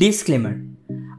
[0.00, 0.56] Disclaimer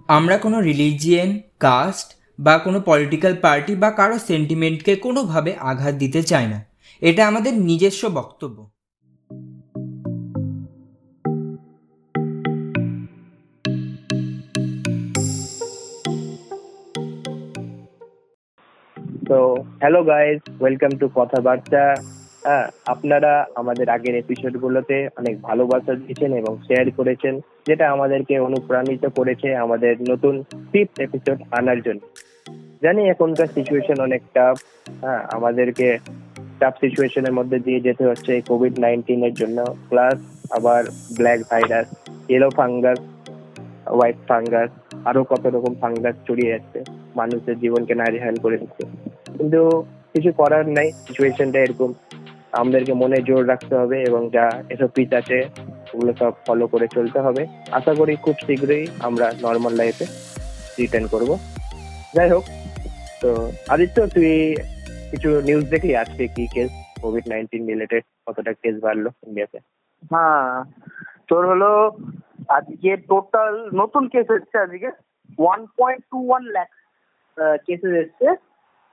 [0.07, 2.07] আমরা কোনো religion caste
[2.39, 6.59] বা কোনো পলিটিক্যাল পার্টি বা কারও সেন্টিমেন্টকে কোনোভাবে আঘাত দিতে চাই না।
[7.01, 8.57] এটা আমাদের নিজস্ব বক্তব্য।
[19.27, 19.39] তো
[19.79, 21.83] হ্যালো গাইজ ওয়েলকাম টু কথাবার্তা
[22.43, 29.55] হ্যাঁ আপনারা আমাদের আগের এপিসোডগুলোতে অনেক ভালোবাসা দিয়েছেন এবং শেয়ার করেছেন, যেটা আমাদেরকে অনুপ্রাণিত করেছে
[29.55, 32.01] আমাদের নতুন ফিফথ এপিসোড আনার জন্য।
[32.81, 34.57] জানি এখনকার সিচুয়েশন অনেক টাফ
[35.01, 35.97] হ্যাঁ আমাদেরকে
[36.59, 40.17] টাফ সিচুয়েশনের মধ্যে দিয়ে যেতে হচ্ছে কোভিড নাইন্টিনের জন্য প্লাস
[40.51, 40.83] আবার
[41.17, 41.87] black virus
[42.29, 42.99] yellow fungus
[43.87, 44.69] white fungus
[45.05, 46.79] আরও কত রকম ফাঙ্গাস ছড়িয়ে যাচ্ছে
[47.15, 48.83] মানুষের জীবনকে নাজেহাল করে দিচ্ছে।
[49.37, 49.83] কিন্তু
[50.13, 51.93] কিছু করার নাই সিচুয়েশনটা এরকম।
[52.59, 55.37] আমাদেরকে মনে জোর রাখতে হবে এবং যা এসওপিস আছে
[55.93, 57.43] ওগুলো সব ফলো করে চলতে হবে।
[57.77, 60.05] আশা করি খুব শীঘ্রই আমরা নর্মাল লাইফে
[60.79, 61.29] রিটার্ন করব।
[62.15, 62.43] যাই হোক
[63.21, 63.29] তো
[63.73, 64.31] আদিত্য তুই
[65.11, 66.71] কিছু নিউজ দেখলি আজকে কি কেস
[67.03, 69.57] কোভিড নাইন্টিন রিলেটেড কতটা কেস বাড়লো ইন্ডিয়াতে
[70.11, 70.51] হ্যাঁ
[71.29, 71.69] তোর হলো
[72.57, 74.89] আজকে টোটাল নতুন কেস এসছে আজকে।
[75.39, 76.71] One point two one lakh
[77.65, 78.27] cases এসছে।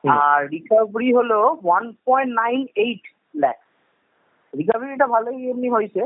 [0.05, 3.05] আর রিকভারি হলো ওয়ান পয়েন্ট নাইন এইট
[4.55, 6.03] রিকভারিটা ভালোই এমনি হয়েছে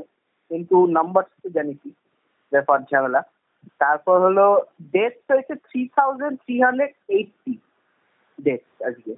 [0.50, 1.90] কিন্তু নাম্বার তো জানি কি
[2.52, 3.22] ব্যাপার ঝামেলা।
[3.78, 7.58] তারপর হলো ডেথ হয়েছে three thousand three hundred eighty
[8.42, 9.12] death আজকে।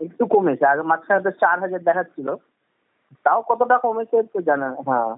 [0.00, 2.34] একটু কমেছে আগে মাঝখানে তো চার হাজার দেখাচ্ছিল।
[3.22, 5.16] তাও কতটা কমেছে তো জানা হ্যাঁ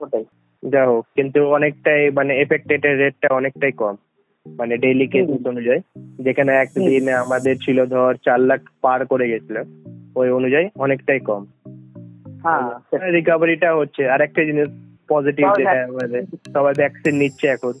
[0.00, 0.24] ওটাই।
[0.62, 3.96] যা হোক কিন্তু অনেকটাই মানে এফেক্টেড রেটটা অনেকটাই কম।
[4.46, 5.80] মানে ডেইলি কেসেস অনুযায়ী
[6.22, 9.56] যেখানে একদিন আমাদের ছিল ধর চার লাখ পার করে গেছিল।
[10.16, 11.46] ওই অনুযায়ী অনেকটাই কম।
[12.42, 14.68] হ্যাঁ রিকভারিটা হচ্ছে। আর একটা জিনিস
[15.08, 15.88] পজিটিভ যেটা
[16.54, 17.72] সবাই ভ্যাকসিন নিচ্ছে এখন।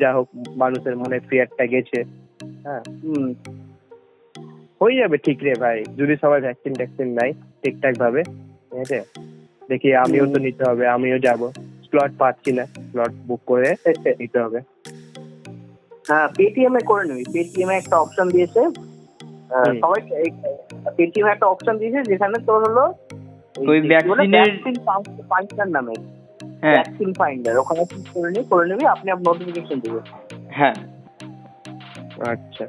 [0.00, 2.04] যা হোক মানুষের মনে ফিয়ারটা গেছে।
[2.64, 2.82] হ্যাঁ।
[4.82, 9.00] হয়ে যাবে ঠিক রে ভাই। যদি সবাই ভ্যাকসিন ট্যাকসিন নাই ঠিকঠাক ভাবে ঠিক আছে?
[9.68, 11.50] দেখি আমিও তো নিতে হবে আমিও যাব।
[11.86, 13.74] স্লট পাচ্ছি না স্লট বুক করে
[14.18, 14.60] নিতে হবে।
[16.08, 18.60] হ্যাঁ পেটিএম এ করে নিবি। পেটিএম এ একটা অপশন দিয়েছে।
[19.80, 20.00] সবাই
[20.96, 22.94] পেটিএম একটা অপশন দিয়েছে যেখানে তোর হলো
[23.58, 24.58] ওই vaccine-এর-
[25.28, 25.94] ফাইন্ডার নামে।
[26.60, 30.00] হ্যাঁ। ভ্যাকসিন ফাইন্ডার ওখানে click করে নিবি করে নিবি আপনি আপ নোটিফিকেশন দিবে।
[30.48, 30.74] হ্যাঁ।
[32.30, 32.66] আচ্ছা।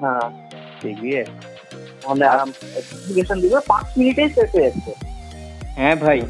[0.00, 0.20] হ্যাঁ
[0.80, 1.24] আছে
[2.08, 4.94] মানে নোটিফিকেশন দিবে পাঁচ মিনিটেই শেষ হয়ে যাচ্ছে।
[5.66, 6.20] হ্যাঁ ভাই।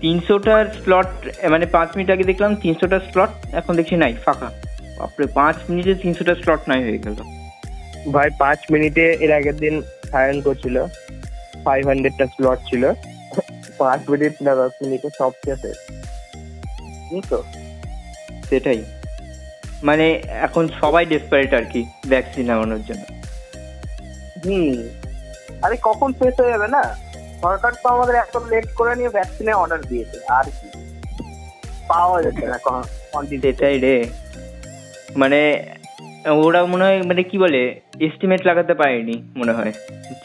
[0.00, 1.06] তিনশোটার স্লট
[1.50, 4.50] মানে পাঁচ মিনিট আগে দেখলাম তিনশোটা স্লট এখন দেখছি নাই ফাঁকা।
[4.98, 7.14] বাপরে পাঁচ মিনিটে তিনশোটা স্লট নাই হয়ে গেল।
[8.12, 10.86] ভাই পাঁচ মিনিটে এর আগের দিন সায়ন করছিল।
[11.64, 12.92] ফাইভ হান্ড্রেডটা স্লট ছিল।
[13.78, 15.72] পাঁচ মিনিট না দশ মিনিটে সব শেষে
[17.30, 17.44] তো।
[18.48, 18.84] সেটাই।
[19.82, 23.04] মানে এখন সবাই ডেসপারেট আর কি ভ্যাকসিন নেওয়ানোর জন্য।
[24.44, 24.88] হুম।
[25.62, 26.82] আরে কখন শেষ হয়ে যাবে না?
[27.42, 30.68] সরকার তো আমাদের এত লেট করে নিয়ে ভ্যাকসিনে অর্ডার দিয়েছে। আর কি।
[31.88, 34.08] পাওয়া যাচ্ছে না কোয়ান্টিটি সেটাই রে।
[35.16, 35.62] মানে
[36.26, 39.72] ওরা মনে হয় মানে কি বলে এস্টিমেট লাগাতে পারেনি মনে হয়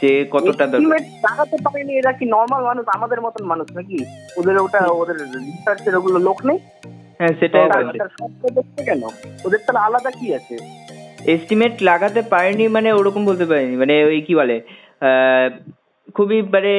[0.01, 3.97] যে কতটা দরকার। Estimate লাগাতে পারেনি এরা কি নর্মাল মানুষ আমাদের মতন মানুষ নাকি?
[4.37, 5.17] ওদের ওটা ওদের
[5.47, 6.59] রিসার্চের ওগুলো লোক নেই?
[7.19, 7.99] হ্যাঁ সেটাই বলছে।
[8.85, 9.01] কেন?
[9.45, 10.55] ওদের তাহলে আলাদা কি আছে?
[11.27, 14.55] এস্টিমেট লাগাতে পারেনি মানে ওরকম বলতে পারেনি মানে ওই কি বলে
[15.01, 15.47] আহ,
[16.15, 16.73] খুবই মানে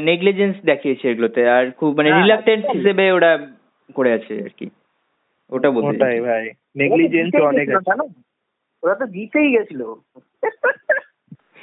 [0.00, 2.38] নেগলিজেন্স দেখিয়েছে এগুলোতে আর খুব মানে হ্যাঁ,
[2.72, 3.30] হিসেবে ওরা
[3.96, 4.66] করে আছে আর কি।
[5.52, 6.44] ওটা বলতে ওটাই ভাই
[6.76, 7.90] নেগলিজেন্স অনেক আছে?
[8.82, 9.80] ওরা তো জিতেই গেছিল।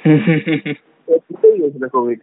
[1.24, 2.20] জিতেই গেছিল কোভিড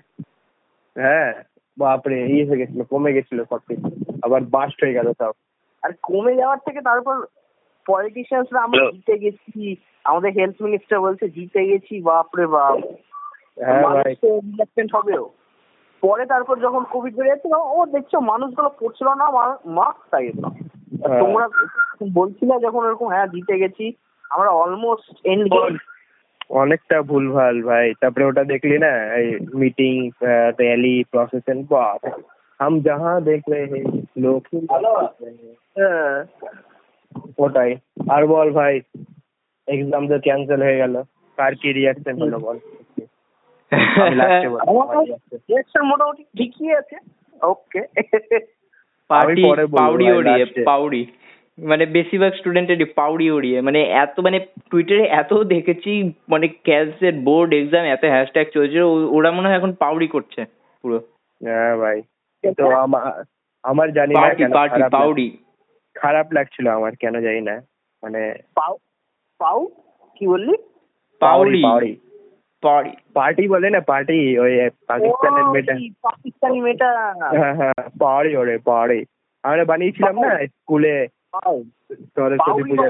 [0.96, 1.32] হ্যাঁ
[1.78, 3.88] বাপরে ইয়ে হয়ে গেছিল কমে গেছিল সব কিছু।
[4.24, 5.34] আবার বাস্ট হয়ে গেল সব।
[5.84, 7.16] আর কমে যাওয়ার থেকে তারপর
[7.86, 9.76] পলিটিশিয়ানসরা আমরা জিতে গেছি।
[10.06, 12.78] আমাদের হেলথ মিনিস্টার বলছে জিতে গেছি বাপরে বাপ।
[13.58, 13.82] হ্যাঁ
[14.44, 15.26] রিলাক্টেন্ট হবেও।
[16.04, 19.28] পরে তারপর যখন কোভিড বেড়ে যাচ্ছে ও দেখছ মানুষগুলো পড়ছিল না
[19.76, 20.02] মাস্ক
[20.42, 20.50] না
[21.02, 21.46] হ্যাঁ। তোমরা
[22.14, 23.86] বলছিলে যখন এরকম হ্যাঁ জিতে গেছি।
[24.32, 25.46] আমরা অলমোস্ট এন্ড
[26.62, 28.92] অনেকটা ভুলভাল ভাই। তারপরে ওটা দেখলি না?
[29.20, 29.94] এই মিটিং
[30.60, 32.02] র্যালি প্রসেশন বাপ
[32.60, 33.62] হাম যাহা দেখ রে
[34.24, 34.42] লোক
[35.78, 36.16] হ্যাঁ।
[37.38, 37.72] ওটাই।
[38.16, 38.74] আর বল ভাই
[39.68, 40.96] এক্সাম তো ক্যান্সেল হয়ে গেল।
[41.38, 42.58] কার কি রিয়াকশন হলো বল।
[45.50, 46.98] রিয়াকশন মোটামুটি ঠিকই আছে।
[47.42, 47.82] ওকে
[49.10, 49.44] পাউডি
[50.18, 51.02] ওড়িয়ে পাউডি।
[51.58, 54.38] মানে বেশিরভাগ স্টুডেন্টেরই পাউডি ওড়িয়ে মানে এত মানে
[54.72, 55.92] টুইটারে এত দেখেছি
[56.30, 60.42] মানে ক্যালসেট বোর্ড এক্সাম এত হ্যাশট্যাগ চলছে ও- ওরা মনে হয় এখন পাউডি করছে
[60.84, 60.98] পুরো।
[61.42, 61.98] হ্যাঁ ভাই
[62.44, 63.04] কিন্তু আমার
[63.64, 65.28] আমার জানি না পার্টি কেন পার্টি খারাপ লাগে। পাউডি
[65.96, 67.56] খারাপ লাগছিল আমার কেন জানি না।
[68.04, 68.22] মানে
[68.56, 68.74] পাউ
[69.40, 69.58] পাউ?
[70.18, 70.54] কি বললি?
[71.22, 71.94] পাউরি। পাউরি
[72.64, 74.54] পাউরি। পার্টি বলে না পার্টি ওই
[74.88, 75.74] পাকিস্তানের মেয়েটা।
[76.04, 76.90] পাকিস্তানি মেয়েটা।
[77.34, 79.00] হ্যাঁ হ্যাঁ পাহাড়ি ওরে পাহাড়ি
[79.44, 80.96] আমরা বানিয়েছিলাম না স্কুলে
[82.16, 82.88] সরস্বতী পাউরি পূজা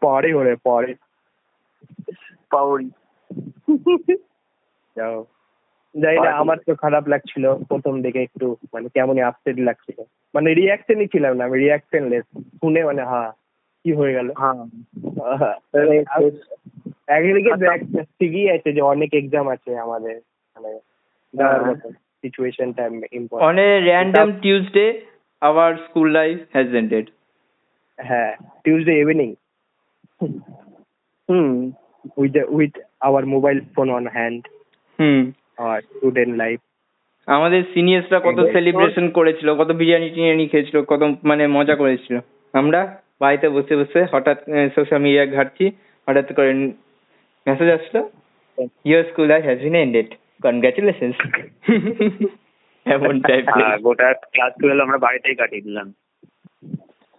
[0.00, 0.92] পাউরি। ওরে পাহাড়ি
[2.50, 2.88] পাউরি
[4.96, 5.18] যাও।
[5.94, 9.98] জানি না আমার তো খারাপ লাগছিল প্রথম দিকে একটু মানে কেমনই আপসেট লাগছিল।
[10.34, 12.24] মানে রিয়াকশনই ছিলাম না আমি রিয়াকশনলেস
[12.60, 13.30] শুনে মানে হ্যাঁ
[13.84, 14.28] কি হয়ে গেল?
[14.40, 15.56] হ্যাঁ
[17.08, 20.16] একদিকে আচ্ছা। ঠিকই আছে যে অনেক এক্সাম আছে আমাদের
[20.56, 20.70] মানে
[21.34, 21.74] হ্যাঁ।
[22.24, 24.90] সিচুয়েশনটা On important a random Tuesday,
[25.42, 27.06] our school life has ended.
[27.98, 28.32] হ্যাঁ
[28.64, 29.30] টিউসডে ইভিনিং
[31.28, 31.50] হুম।
[32.20, 32.74] With the, with
[33.06, 34.42] our mobile phone on hand.
[34.98, 35.20] হুম।
[35.62, 36.62] Our student life.
[37.26, 42.14] আমাদের সিনিয়র্সরা কত সেলিব্রেশন করেছিল কত বিরিয়ানি টিরিয়ানি খেয়েছিল কত মানে মজা করেছিল।
[42.54, 42.80] আমরা
[43.20, 44.38] বাড়িতে বসে বসে হঠাৎ
[44.74, 45.64] সোশ্যাল মিডিয়া ঘাটছি
[46.08, 46.50] হঠাৎ করে
[47.46, 48.00] মেসেজ আসলো
[48.84, 50.08] your school life has been ended
[50.42, 51.18] congratulations
[52.90, 55.86] এমন টাইপের গোটা ক্লাস টুয়েলভ আমরা বাড়িতেই কাটিয়ে দিলাম।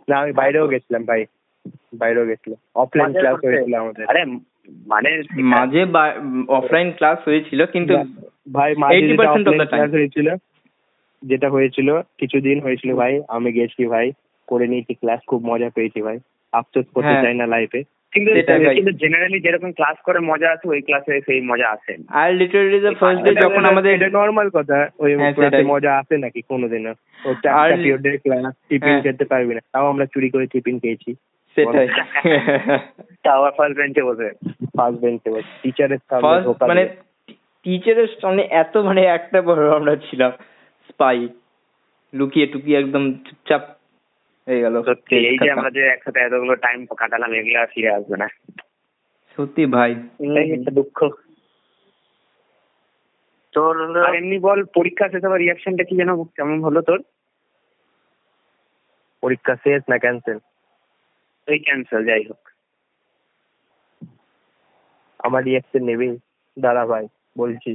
[0.07, 1.21] না আমি বাইরেও গেছিলাম ভাই।
[1.94, 4.21] বাইরেও গেছিলাম। অফলাইন ক্লাস হয়েছিল আমাদের। আরে
[4.88, 5.09] মানে
[5.44, 5.81] মাঝে
[6.50, 7.94] অফলাইন ক্লাস হয়েছিল কিন্তু
[8.53, 9.69] ভাই মাঝে 80% যেটা of the offline time.
[9.69, 10.27] Class হয়েছিল
[11.23, 14.07] যেটা হয়েছিল কিছুদিন হয়েছিল ভাই আমি গেছি ভাই
[14.47, 16.17] করে নিয়েছি ক্লাস খুব মজা পেয়েছি ভাই।
[16.53, 17.81] আফসোস করতে হ্যাঁ। চাই না লাইফে
[18.13, 18.29] কিন্তু
[18.75, 22.93] কিন্তু জেনারেলি যেরকম ক্লাস করে মজা আছে ওই ক্লাসে সেই মজা আসে আর লিটারালি দ্য
[22.95, 26.93] ফার্স্ট ডে যখন আমাদের এটা নর্মাল কথা ওই হ্যাঁ, ক্লাসে মজা আসে নাকি কোনোদিনও?
[27.25, 31.11] ও চারটা পিরিয়ডের ক্লাস টিফিন হ্যাঁ। খেতে পারবি না। তাও আমরা চুরি করে টিফিন খেয়েছি।
[31.57, 31.87] সেটাই।
[33.23, 34.29] তাও ফার্স্ট বেঞ্চে বসে।
[34.77, 36.83] ফার্স্ট বেঞ্চে বসে। টিচারের সামনে মানে
[37.65, 40.31] টিচারের সামনে এত মানে একটা বড় আমরা ছিলাম।
[40.89, 41.27] স্পাই
[42.13, 43.63] লুকিয়ে টুকিয়ে একদম চুপচাপ
[44.51, 48.15] হয়ে গেল। সত্যি এই যে আমরা যে একসাথে এতগুলো টাইম কাটালাম এগুলো আর ফিরে আসবে
[48.18, 48.27] না।
[49.38, 49.92] সত্যি ভাই।
[50.56, 50.98] একটা দুঃখ।
[53.53, 53.75] তোর
[54.07, 57.00] আর এমনি বল পরীক্ষা শেষ হওয়ার রিয়াকশনটা কি যেন কেমন হলো তোর?
[59.24, 60.38] পরীক্ষা শেষ না ক্যান্সেল
[61.48, 62.42] ওই ক্যান্সেল যাই হোক।
[65.19, 66.09] আমার রিয়াকশন নেবি
[66.57, 67.06] দাঁড়া ভাই
[67.38, 67.71] বলছি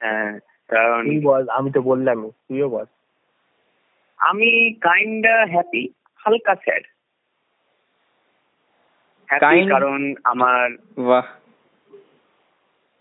[0.00, 0.32] হ্যাঁ
[0.70, 2.86] কারণ তুই বল আমি তো বললামই তুইও বল।
[4.20, 4.48] আমি
[4.80, 5.82] কাইন্ড হ্যাপি
[6.22, 6.84] হালকা স্যাড
[9.70, 10.66] কারণ আমার
[11.08, 11.26] বাহ।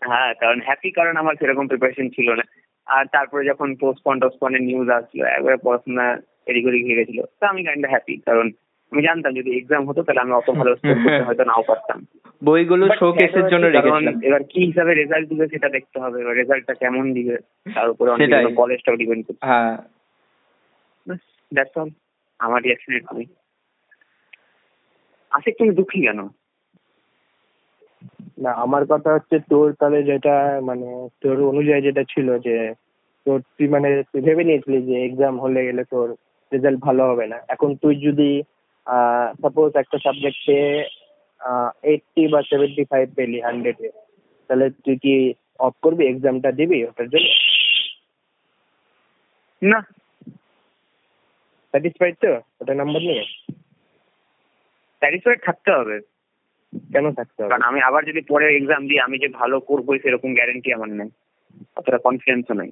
[0.02, 2.46] হ্যাঁ কারণ হ্যাপি কারণ আমার সেরকম প্রিপারেশন ছিল না।
[2.88, 6.06] আর তারপরে যখন পোস্টপন টোস্টপনের নিউজ আসলো একবারে পড়াশোনা
[6.48, 8.48] এদিক ওদিক হয়ে গেছিল তো আমি কাইন্ড হ্যাপি কারণ
[8.92, 10.72] আমি জানতাম যদি এক্সাম হতো তাহলে আমি অত ভালো
[11.28, 12.00] হয়তো নাও পারতাম।
[12.44, 17.14] বইগুলো শোকেসের জন্য রেখেছিলাম। এবার কি হিসাবে রেজাল্ট দিবে সেটা দেখতে হবে। এবার রেজাল্টটা কেমন
[17.14, 17.36] দিবে
[17.76, 19.76] তার উপরে অনেক কলেজটাও ডিপেন্ড করছে। হ্যাঁ।
[21.52, 21.90] দ্যাটস অল
[22.42, 23.28] আমার রিয়াকশন এরকমই
[25.32, 26.20] আশিক তুমি দুঃখী কেন?
[28.38, 30.88] না আমার কথা হচ্ছে তোর তাহলে যেটা মানে
[31.22, 32.56] তোর অনুযায়ী যেটা ছিল যে
[33.26, 36.08] তোর তুই মানে তুই ভেবে নিয়েছিলি যে এক্সাম হলে গেলে তোর
[36.52, 38.30] রেজাল্ট ভালো হবে না। এখন তুই যদি
[39.38, 40.58] সাপোজ একটা সাবজেক্টে
[41.84, 43.90] এইটটি বা সেভেন্টি ফাইভ পেলি হান্ড্রেডে
[44.50, 45.16] তাহলে তুই কি
[45.60, 46.04] অফ করবি?
[46.08, 47.30] এক্সামটা দিবি ওটার জন্য?
[49.62, 49.80] না।
[51.74, 52.32] স্যাটিসফাইড তো?
[52.62, 53.24] ওটা নাম্বার নিয়ে
[55.02, 56.00] স্যাটিসফাইড থাকতে হবে।
[56.94, 57.50] কেন থাকতে হবে?
[57.50, 61.10] কারণ আমি আবার যদি পরে এক্সাম দিই আমি যে ভালো করবোই সেরকম গ্যারেন্টি আমার নেই।
[61.76, 62.72] অতটা কনফিডেন্সও নেই।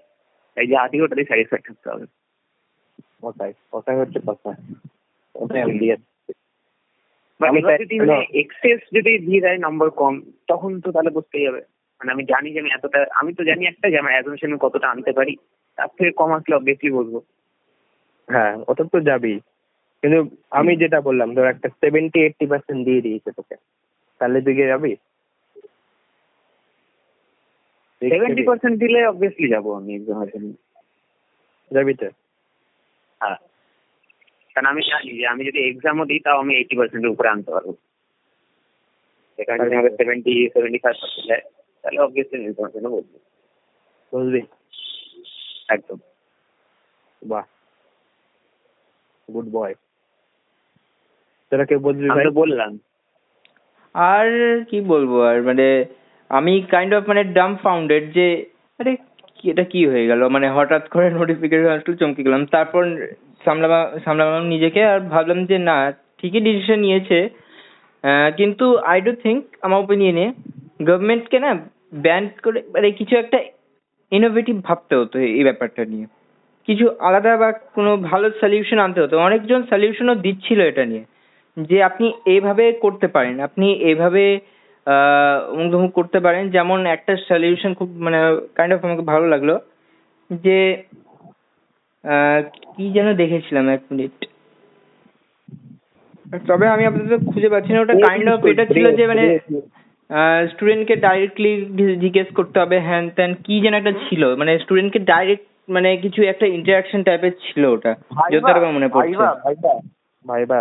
[0.57, 2.05] এই যে আদি ওটাতেই স্যাটিসফাইড থাকতে হবে।
[3.23, 4.49] ওটাই ওটাই হচ্ছে কথা।
[5.35, 5.95] ওটাই আমি দিয়ে
[7.79, 11.61] যদি মানে। এক্সেস যদি দিয়ে দেয় নম্বর কম তখন তো তাহলে বুঝতেই হবে।
[12.01, 15.11] মানে আমি জানি যে আমি এতটা আমি তো জানি একটা যে আমার অ্যাজমশন কতটা আনতে
[15.11, 15.35] পারি।
[15.77, 17.19] তার থেকে কম আসলে অবভিয়াসলি বসবো
[18.29, 19.37] হ্যাঁ ওটা তো যাবেই।
[20.03, 20.19] কিন্তু
[20.49, 23.55] আমি যেটা বললাম ধর একটা সেভেন্টি এইটটি পার্সেন্ট দিয়ে দিয়েছে তোকে।
[24.21, 24.91] তাহলে তুই কি যাবি?
[28.01, 30.49] সেভেন্টি পার্সেন্ট দিলে অবভিয়াসলি যাব আমি এক্সামের জন্য
[31.71, 32.07] যাবি তো?
[33.21, 33.39] হ্যাঁ।
[34.55, 37.69] কারণ আমি জানি যে আমি যদি এক্সামও দিই তাও আমি এইটি পার্সেন্টের উপরে আনতে পারব।
[39.39, 41.43] সেখানে যদি আমাকে সেভেন্টি সেভেন্টি ফাইভ পার্সেন্ট দেয়
[41.83, 43.11] তাহলে অবভিয়াসলি এক্সামের জন্য বলব।
[44.13, 44.41] বুঝবি
[45.69, 45.97] একদম।
[47.21, 47.58] বাহ।
[49.33, 49.73] গুড বয়
[51.51, 52.25] তোরা কেউ আমি ভাই?
[52.41, 52.71] বললাম।
[53.95, 54.27] আর
[54.69, 55.67] কি বলব আর মানে
[56.31, 58.27] আমি কাইন্ড অফ মানে ডাম ফাউন্ডেড যে
[58.79, 58.91] আরে
[59.43, 60.21] এটা কি হয়ে গেল?
[60.27, 62.83] মানে হঠাৎ করে নোটিফিকেশন আসলো চমকে গেলাম। তারপর
[63.45, 63.71] সামলাম
[64.05, 65.77] সামলাম নিজেকে আর ভাবলাম যে না
[66.17, 67.19] ঠিকই ডিসিশন নিয়েছে।
[68.37, 70.25] কিন্তু আই ডু থিঙ্ক আমার ওপিনিয়নে
[70.87, 71.51] গভর্নমেন্টকে না
[72.05, 73.37] ব্যান করে মানে কিছু একটা
[74.11, 76.05] ইনোভেটিভ ভাবতে হতো এই ব্যাপারটা নিয়ে।
[76.67, 81.03] কিছু আলাদা বা কোনো ভালো সলিউশন আনতে হতো। অনেকজন সলিউশনও দিচ্ছিল এটা নিয়ে
[81.57, 84.23] যে আপনি এভাবে করতে পারেন। আপনি এভাবে
[84.87, 88.17] আহ অমুক তমুক করতে পারেন। যেমন একটা সলিউশন খুব মানে
[88.55, 89.49] কাইন্ড অফ আমাকে ভালো লাগল
[90.29, 90.59] যে
[92.03, 92.39] আহ
[92.73, 94.15] কি যেন দেখেছিলাম এক মিনিট
[96.47, 99.23] তবে আমি আপাতত খুঁজে পাচ্ছি না। ওটা কাইন্ড অফ এটা ছিল যে মানে
[100.09, 101.51] আহ স্টুডেন্টকে ডাইরেক্টলি
[102.03, 106.45] জিজ্ঞেস করতে হবে হ্যান ত্যান কি যেন একটা ছিল। মানে স্টুডেন্টকে ডাইরেক্ট মানে কিছু একটা
[106.47, 107.91] ইন্টারাকশন টাইপের ছিল ওটা।
[108.31, 109.15] যতটা আমার মনে পড়ছে।
[110.25, 110.59] ভাইবা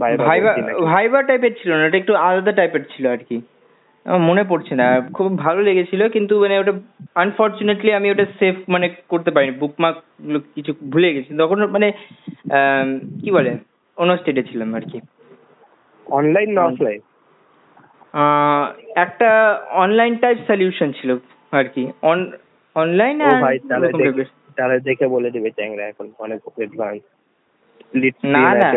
[0.00, 0.52] ভাইবা
[0.86, 3.36] ভাইবা টাইপের ছিল না ওটা একটু আলাদা টাইপের ছিল আর কি।
[4.20, 6.72] মনে পড়ছে না খুব ভালো লেগেছিল কিন্তু মানে ওটা
[7.14, 9.96] আনফরচুনেটলি আমি ওটা সেভ মানে করতে পারিনি বুকমার্ক
[10.54, 11.88] কিছু ভুলে গেছি। তখন মানে
[13.20, 13.52] কি বলে
[13.98, 14.98] অন্য স্টেটে ছিলাম আর কি।
[16.06, 17.00] অনলাইন না অফলাইন
[18.14, 18.64] আহ,
[18.96, 19.28] একটা
[19.70, 21.10] অনলাইন টাইপ সলিউশন ছিল
[21.52, 22.18] আর কি। অন
[22.80, 23.56] অনলাইন ও ভাই
[24.56, 27.02] তাহলে দেখে বলে দিবে চ্যাংরা এখন অনেক অ্যাডভান্স
[28.34, 28.68] না না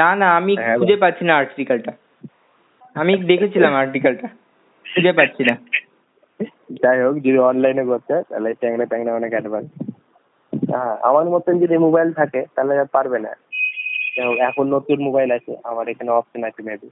[0.00, 1.92] না না আমি হ্যাঁ, খুঁজে পাচ্ছি না আর্টিকেলটা
[2.96, 4.28] আমি দেখেছিলাম আর্টিকেলটা
[4.86, 5.54] খুঁজে পাচ্ছি না।
[6.82, 9.68] যাই হোক যদি অনলাইনে করতে হয়, তাহলে ট্যাংরা ট্যাংরা অনেক অ্যাডভান্স
[10.52, 13.32] হ্যাঁ আমার মতন যদি মোবাইল থাকে তাহলে আর পারবে না।
[14.48, 16.88] এখন নতুন মোবাইল আছে আমার এখানে অপশন আছে মেবি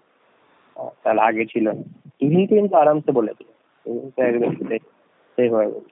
[1.03, 1.85] তাহলে আগে ছিল না।
[2.21, 3.55] ইভিন কিন্তু আরামসে বলে দিবে
[3.87, 4.53] ইভিন তো একদম
[5.39, 5.85] হয়ে গেল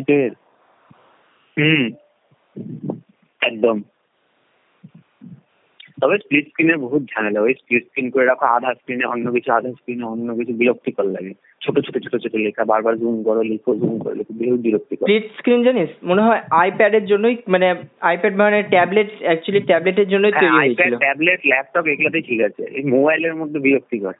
[0.00, 0.34] কিছু
[1.56, 1.90] হুম।
[3.40, 3.82] একদম।
[6.00, 9.70] তবে স্প্লিট স্ক্রিনে বহুত ঝামেলা। ওই স্প্লিট স্ক্রিন করে রাখো আধা স্ক্রিনে অন্য কিছু আধা
[9.70, 13.98] স্ক্রিনে অন্য কিছু বিরক্তিকর লাগে। ছোট ছোট ছোট ছোট লেখা বারবার জুম করো লিখো জুম
[13.98, 15.88] করো লিখো বহুত বিরক্তিকর। স্প্লিট স্ক্রিন জানিস?
[16.02, 20.98] মনে হয় আইপ্যাডের জন্যই মানে আইপ্যাড মানে ট্যাবলেট অ্যাকচুয়ালি ট্যাবলেটের জন্যই তৈরি হ্যাঁ আইপ্যাড হয়েছিল
[20.98, 24.12] ট্যাবলেট ল্যাপটপ এগুলোতেই ঠিক আছে। এই মোবাইলের মধ্যে বিরক্তিকর।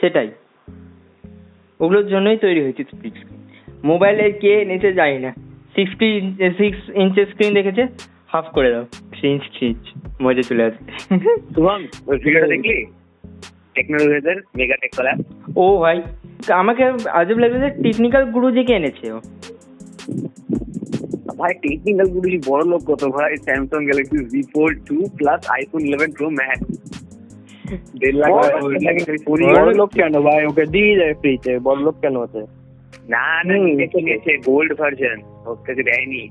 [0.00, 0.30] সেটাই।
[1.80, 3.39] ওগুলোর জন্যই তৈরি হয়েছে স্প্লিট স্ক্রিন
[3.84, 5.30] মোবাইলে কে এনেছে জানি না
[5.76, 6.08] সিক্সটি
[6.58, 7.82] সিক্স ইঞ্চের স্ক্রিন দেখেছে
[8.32, 8.84] হাফ করে দাও।
[9.14, 9.84] থ্রি ইঞ্চ থ্রি ইঞ্চ
[10.22, 10.80] মজা চলে আসে
[11.54, 12.76] শুভম ওই ভিডিওটা দেখলি?
[13.74, 15.12] টেকনোলজিদের মেগা টেক কলা
[15.56, 15.96] ও ভাই
[16.54, 16.82] আমাকে
[17.20, 19.18] আজব লাগছে যে টেকনিক্যাল গুরুজিকে এনেছে ও।
[21.38, 23.30] ভাই টেকনিক্যাল গুলি বড় লোক কত ভাই?
[23.46, 26.64] Samsung Galaxy Z Fold two plus iPhone eleven Pro Max
[28.00, 28.30] দেড় লাখ
[29.50, 30.14] বড় লোক কেন?
[30.26, 30.40] ভাই?
[30.50, 32.40] ওকে দিয়ে যায় ফ্রিতে বড় লোক কেন হতে
[33.10, 33.66] না না হুম।
[34.06, 36.22] নিচে গোল্ড ভার্সন ওর কাছে দেয়নি।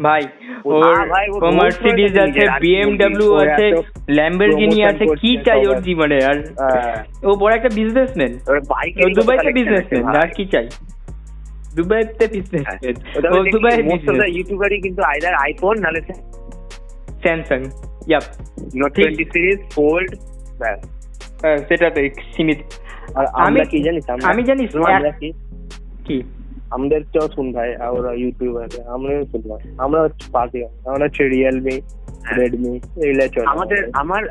[0.00, 0.22] ভাই
[0.64, 3.66] ওর মার্সিডিজ আছে বিএমডব্লিউ আছে
[4.10, 8.32] ল্যাম্বরগিনি আছে কি চাই ওর জীবনে আর হ্যাঁ। ও বড় একটা বিজনেসম্যান
[9.16, 10.66] দুবাইতে বিজনেসম্যান আর কি চাই?
[11.76, 12.94] দুবাইতে বিজনেসম্যান
[13.26, 13.74] ও দুবাই
[14.36, 16.00] ইউটিউবারই কিন্তু আইদার আইফোন নাহলে
[17.22, 17.60] স্যামসাং
[18.06, 18.24] ইয়াপ
[18.74, 20.10] নোট ঠিক। টোয়েন্টি সিরিজ ফোল্ড
[20.58, 20.80] ব্যাস।
[21.68, 22.00] সেটা তো
[22.34, 22.60] সীমিত
[23.18, 24.70] আর আমরা কি জানিস আমরা আমি জানিস
[25.20, 25.28] কি
[26.06, 26.18] কি
[26.76, 31.76] আমাদের কেউ শুন ভাই ওরা ইউটিউবার আমরাও শুনলাম আমরা হচ্ছে পার্টি আমরা হচ্ছে রিয়েলমি
[32.24, 34.22] হ্যাঁ। রেডমি এইগুলো চলে আমাদের আমার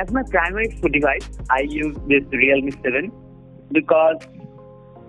[0.00, 3.10] as my primary device I use this Realme 7
[3.70, 4.18] because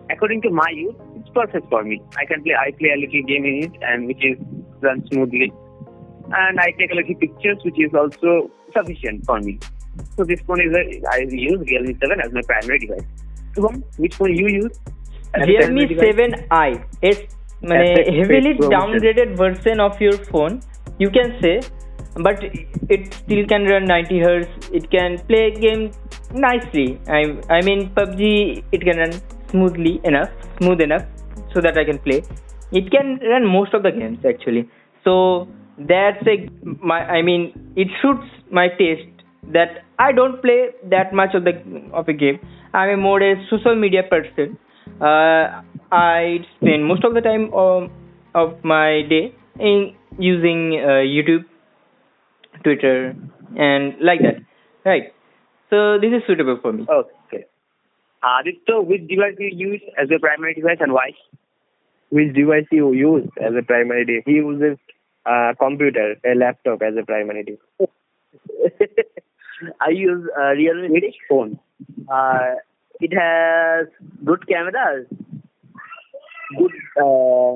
[0.10, 3.24] according to my use it's perfect for me I can play I play a little
[3.24, 4.38] game in it and which is
[4.82, 5.50] run smoothly
[6.34, 8.32] and I take a little pictures which is also
[8.76, 9.54] sufficient for me
[10.18, 13.06] So this phone is a, I use Realme 7 as my primary device.
[13.56, 14.80] Shubham, which phone you use?
[15.36, 16.84] Realme 7i.
[17.02, 20.62] It's a heavily downgraded version of your phone,
[20.98, 21.62] you can say,
[22.16, 22.44] but
[22.90, 24.70] it still can run 90 hertz.
[24.72, 25.92] It can play game
[26.34, 27.00] nicely.
[27.08, 29.12] I, I mean, PUBG, it can run
[29.52, 30.30] smoothly enough,
[30.60, 31.06] smooth enough,
[31.54, 32.24] so that I can play.
[32.72, 34.70] It can run most of the games actually.
[35.04, 37.00] So that's a my.
[37.00, 41.54] I mean, it suits my taste that i don't play that much of the
[41.94, 42.40] of a game
[42.74, 44.58] i'm a more a social media person
[45.02, 47.90] uh, i spend most of the time um,
[48.36, 51.46] of my day in using uh, youtube
[52.64, 53.16] Twitter,
[53.58, 54.36] and like that.
[54.86, 55.14] Right.
[55.70, 56.86] So this is suitable for me.
[56.90, 57.46] okay
[58.24, 61.12] Aditya which device you use as your primary device and why
[62.10, 64.78] which device you use as a primary device he uses
[65.26, 67.90] a computer a laptop as a primary device
[69.82, 71.52] I use uh, Realme which phone
[72.18, 72.56] Uh,
[73.06, 73.88] it has
[74.30, 75.06] good cameras,
[76.60, 77.52] good uh,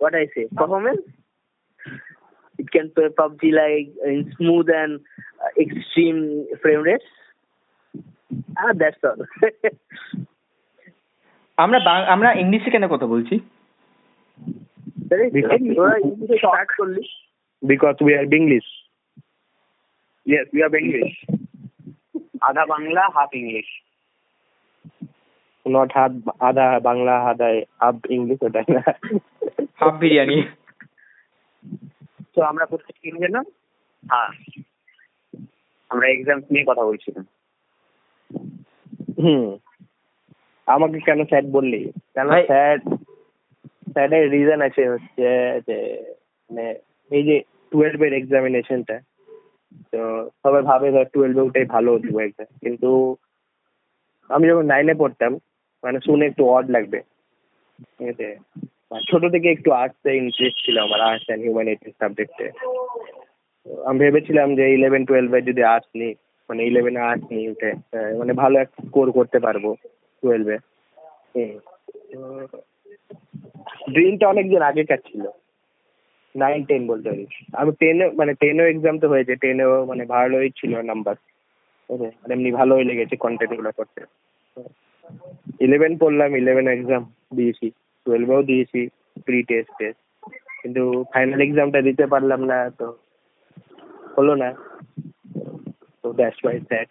[0.00, 1.02] what I say performance.
[2.58, 4.92] It can play PUBG like in smooth and
[5.42, 6.20] uh, extreme
[6.62, 7.10] frame rates.
[8.60, 9.20] Ah, that's all.
[11.58, 13.34] আমরা বাং- আমরা ইংলিশে কেন কথা বলছি
[15.08, 17.02] Sorry, Because- তোরা ইংলিশে start করলি
[17.62, 18.68] because we are English
[20.26, 21.16] Yes, we have English.
[22.40, 23.68] আধা বাংলা হাফ ইংলিশ
[25.66, 27.48] নট হাত আধা বাংলা আধা
[27.80, 28.82] হাফ ইংলিশ ওটাই না
[29.80, 30.38] হাফ বিরিয়ানি
[32.34, 33.36] তো আমরা কোথায় ছিল যেন
[34.02, 34.30] হ্যাঁ।
[35.90, 37.24] আমরা এক্সাম নিয়ে কথা বলছিলাম।
[39.18, 39.46] হুম।
[40.66, 41.92] আমাকে কেন স্যাড বললি?
[42.14, 42.80] কেন স্যাড
[43.92, 45.26] স্যাডের রিজন আছে হচ্ছে
[45.66, 45.76] যে
[46.50, 46.66] মানে
[47.10, 47.36] এই যে
[47.70, 49.15] টুয়েলভের এক্সামিনেশনটা তো
[50.42, 52.90] সবাই ভাবে ধর টুয়েলভে ওটাই ভালো দেবো এক্সাম কিন্তু
[54.30, 55.32] আমি যখন নাইনে পড়তাম
[55.84, 56.98] মানে শুনে একটু অড লাগবে।
[57.96, 58.28] ঠিক আছে?
[58.94, 62.46] আর ছোট থেকে একটু আর্টসে ইন্টারেস্ট ছিল আমার আর্টস অ্যান্ড হিউম্যানিটিস সাবজেক্টে
[63.86, 66.14] আমি ভেবেছিলাম যে ইলেভেন টুয়েলভে যদি আর্টস নিই
[66.50, 67.70] মানে ইলেভেনে আর্টস নিই উঠে
[68.18, 69.64] মানে ভালো একটা স্কোর করতে পারব
[70.22, 70.56] টুয়েলভে
[73.94, 75.24] ড্রিমটা অনেকদিন আগেকার ছিল।
[76.36, 80.80] নাইন টেন বলতে পারিস। আমি টেনে মানে টেনেও এক্সাম তো হয়েছে টেনেও মানে ভালোই ছিল
[80.80, 81.14] নাম্বার
[81.90, 82.06] আছে?
[82.24, 84.00] আর এমনি ভালোই লেগেছে কন্টেন্টগুলো করতে।
[85.60, 87.02] ইলেভেন পড়লাম ইলেভেন এক্সাম
[87.34, 87.70] দিয়েছি।
[88.04, 88.88] টুয়েলভেও দিয়েছি
[89.24, 90.00] প্রি টেস্ট টেস্ট
[90.62, 92.96] কিন্তু ফাইনাল এক্সামটা দিতে পারলাম না তো
[94.18, 94.54] হলো না।
[96.02, 96.88] তো দ্যাটস ওয়াই স্যাড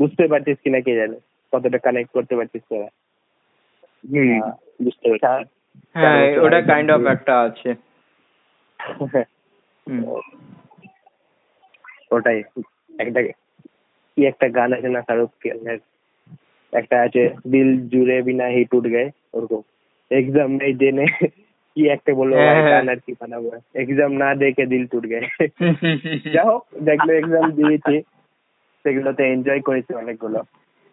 [0.00, 1.18] বুঝতে পারছিস কিনা কে জানে?
[1.52, 2.88] কতটা কানেক্ট করতে পারছিস তোরা?
[4.10, 4.40] হুম।
[4.84, 5.48] বুঝতে পারছিস।
[5.94, 7.74] হ্যাঁ ওটা কাইন্ড অফ একটা আছে।
[12.10, 12.38] ওটাই।
[12.98, 13.20] একটা
[14.16, 15.78] কি একটা গান আছে না শাহরুখ খানের?
[16.72, 19.62] একটা আছে দিল জুড়ে বিনা হি টুট গয়ে ওরকম।
[20.10, 21.06] এক্সাম নেই দেনে
[21.76, 25.26] কি একটা বলল হ্যাঁ, হ্যাঁ। গান আর কি বানাবো। এক্সাম না দেখে দিল টুট গয়ে
[26.34, 27.94] যা হোক যেগুলো এক্সাম দিয়েছি
[28.84, 30.40] সেগুলোতে এনজয় করেছি অনেকগুলো।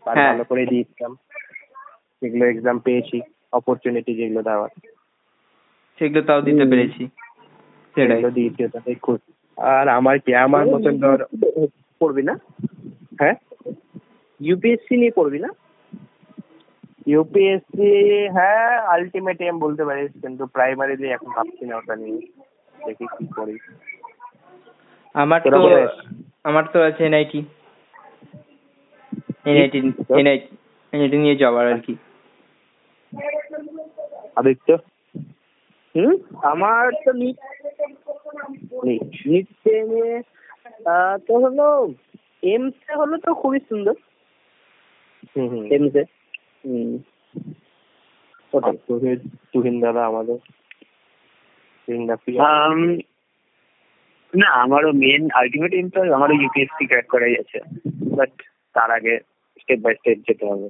[0.04, 1.12] হ্যাঁ। ভালো করে দিয়েছিলাম।
[2.22, 3.18] সেগুলো এক্সাম পেয়েছি
[3.54, 4.72] অপরচুনিটি যেগুলো দেওয়ার।
[6.00, 7.04] সেগুলো তাও দিতে পেরেছি।
[7.96, 8.62] সেটাই। সেগুলো দিয়েছি
[9.58, 11.20] আর আমার কি আমার মতন ধর
[12.02, 12.36] পড়বি না?
[13.20, 13.36] হ্যাঁ?
[14.42, 15.50] ইউপিএসসি নিয়ে পড়বি না?
[17.08, 17.92] ইউপিএসসি
[18.30, 22.20] হ্যাঁ আলটিমেট এম বলতে পারিস কিন্তু প্রাইমারিতে এখন ভাবছি না ওটা নিয়ে।
[22.88, 23.56] দেখি কি করি।
[25.16, 25.58] আমার তো?
[26.44, 27.40] আমার তো আছে এনআইটি
[29.46, 29.80] এনআইটি
[30.20, 30.50] এনআইটি
[30.94, 31.94] এনআইটি নিয়ে যাওয়ার আর কি।
[34.36, 34.70] আদিত্য?
[35.96, 36.14] হুম?
[36.44, 37.38] আমার তো নিট
[41.28, 41.94] তো হলো
[42.44, 43.96] এমস হলো তো খুবই সুন্দর।
[45.36, 45.96] হুম হুম। এমস
[49.52, 50.38] তুহিন দাদা আমাদের?
[54.34, 57.60] না আমারও মেন আলটিমেট এম তো আমারও ইউপিএসসি ক্র্যাক করাই আছে।
[58.16, 58.32] বাট
[58.74, 59.20] তার আগে
[59.60, 60.70] স্টেপ বাই স্টেপ যেতে হবে।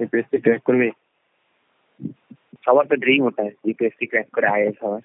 [0.00, 0.90] ইউপিএসসি ক্র্যাক করবি?
[2.64, 5.02] সবার তো ড্রিম ওটা ইউপিএসসি ক্র্যাক করে আইএস হওয়ার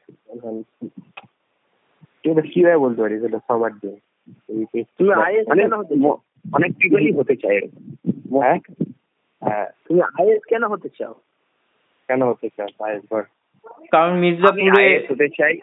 [2.21, 3.71] তুই এটা কীভাবে বলতে পারিস এটা সবার
[4.49, 5.95] ইউপিএসসি তুমি আইএস কেন হতে
[6.53, 7.83] অনেক পিপলই হতে চায় এরকম।
[8.37, 8.59] হ্যাঁ?
[9.41, 9.67] হ্যাঁ?
[9.85, 11.13] তুমি আইএস কেন হতে চাও?
[12.09, 13.23] কেন হতে চাস আয়েস বল।
[13.91, 15.53] কারণ মির্জাপুরে আইএস হতে চাই।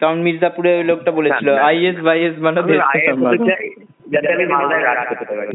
[0.00, 3.66] কারণ মির্জাপুরে ওই লোকটা বলেছিল। আইএস বাইএস বানাবে আমি আইএস হতে চাই
[4.12, 5.52] যাতে আমি মালদায় রাজ করতে পারি।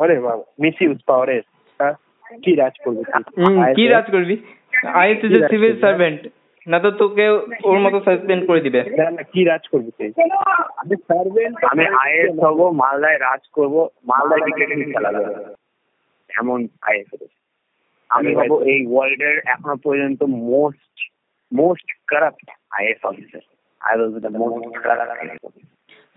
[0.00, 1.42] আরে বাবা মিস ইউজ পাওয়ারের
[1.80, 1.94] হ্যাঁ?
[2.44, 3.02] কি রাজ করবি?
[3.04, 3.44] তুই?
[3.44, 4.36] হুম, কি রাজ করবি?
[5.00, 6.20] IAS is a civil servant.
[6.66, 7.24] না তো তোকে
[7.68, 10.10] ওর মতো সাসপেন্ড করে দিবে। না না কি রাজ করবি তুই?
[10.80, 13.74] আমি সার্ভেন্ট আমি আইএস হব মালদায় রাজ করব
[14.10, 15.22] মালদায় ডিক্লেটিভ চালাবো?
[16.30, 16.58] এমন
[16.88, 17.08] আইএস
[18.10, 20.20] আমি হব এই ওয়ার্ল্ডের এখনও পর্যন্ত
[20.52, 20.94] most
[21.52, 22.46] most corrupt
[22.78, 23.44] IAS officer.
[23.80, 25.20] I will be the most corrupt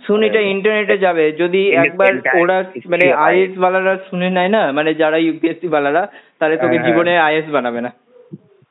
[0.05, 2.57] শুন এটা ইন্টারনেটে যাবে। যদি একবার ওরা
[2.91, 6.03] মানে IAS বালারা শুনে নেয় না মানে যারা ইউপিএসসি বালারা
[6.39, 7.91] তাহলে তোকে হ্যাঁ, জীবনে আইএস বানাবে না।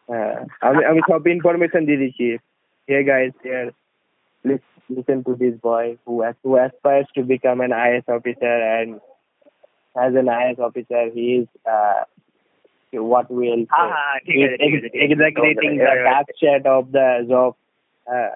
[0.09, 0.35] হ্যাঁ
[0.69, 2.27] আমি আমি সব ইনফরমেশন দিয়ে দিচ্ছি।
[2.88, 3.69] Hey guys here
[4.91, 8.91] listen to this boy who who aspires to become an IS officer and
[9.95, 12.01] as an IS officer he is uh,
[13.12, 16.83] what will হ্যাঁ, হ্যাঁ, ঠিক আছে, ঠিক আছে, ঠিক আছে। executing the task set of
[16.97, 17.53] the job.
[18.07, 18.31] Uh,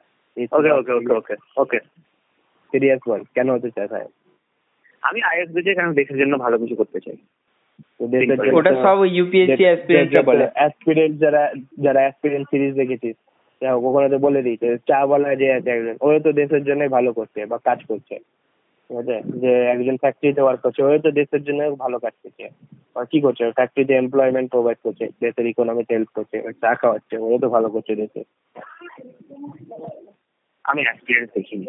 [0.57, 1.79] okay okay okay okay okay
[2.73, 4.05] serious বল কেন হতে চাস ভাই
[5.03, 7.19] আমি আইএস কারণ দেশের জন্য ভালো কিছু করতে চাই।
[8.59, 11.43] ওটা সব ইউপিএসসি অ্যাসপিরেন্টরা বলে। অ্যাসপিরেন্ট যারা
[11.85, 13.17] যারা অ্যাসপিরেন্ট সিরিজ দেখেছিস
[13.87, 17.41] ওখানে তো বলে দিয়েছে চা বলা যে আছে একজন ওই তো দেশের জন্য ভালো করছে
[17.51, 18.15] বা কাজ করছে
[18.91, 19.17] ঠিক আছে?
[19.43, 22.45] যে একজন ফ্যাক্টরিতে ওয়ার্ক করছে ওই তো দেশের জন্য ভালো কাজ করছে।
[22.97, 23.43] আর কি করছে?
[23.59, 28.21] ফ্যাক্টরিতে এমপ্লয়মেন্ট প্রোভাইড করছে দেশের ইকোনমিতে হেল্প করছে চা খাওয়াচ্ছে ওই তো ভালো করছে দেশে।
[30.65, 31.67] আমি এক্সপিরিয়েন্স দেখিনি।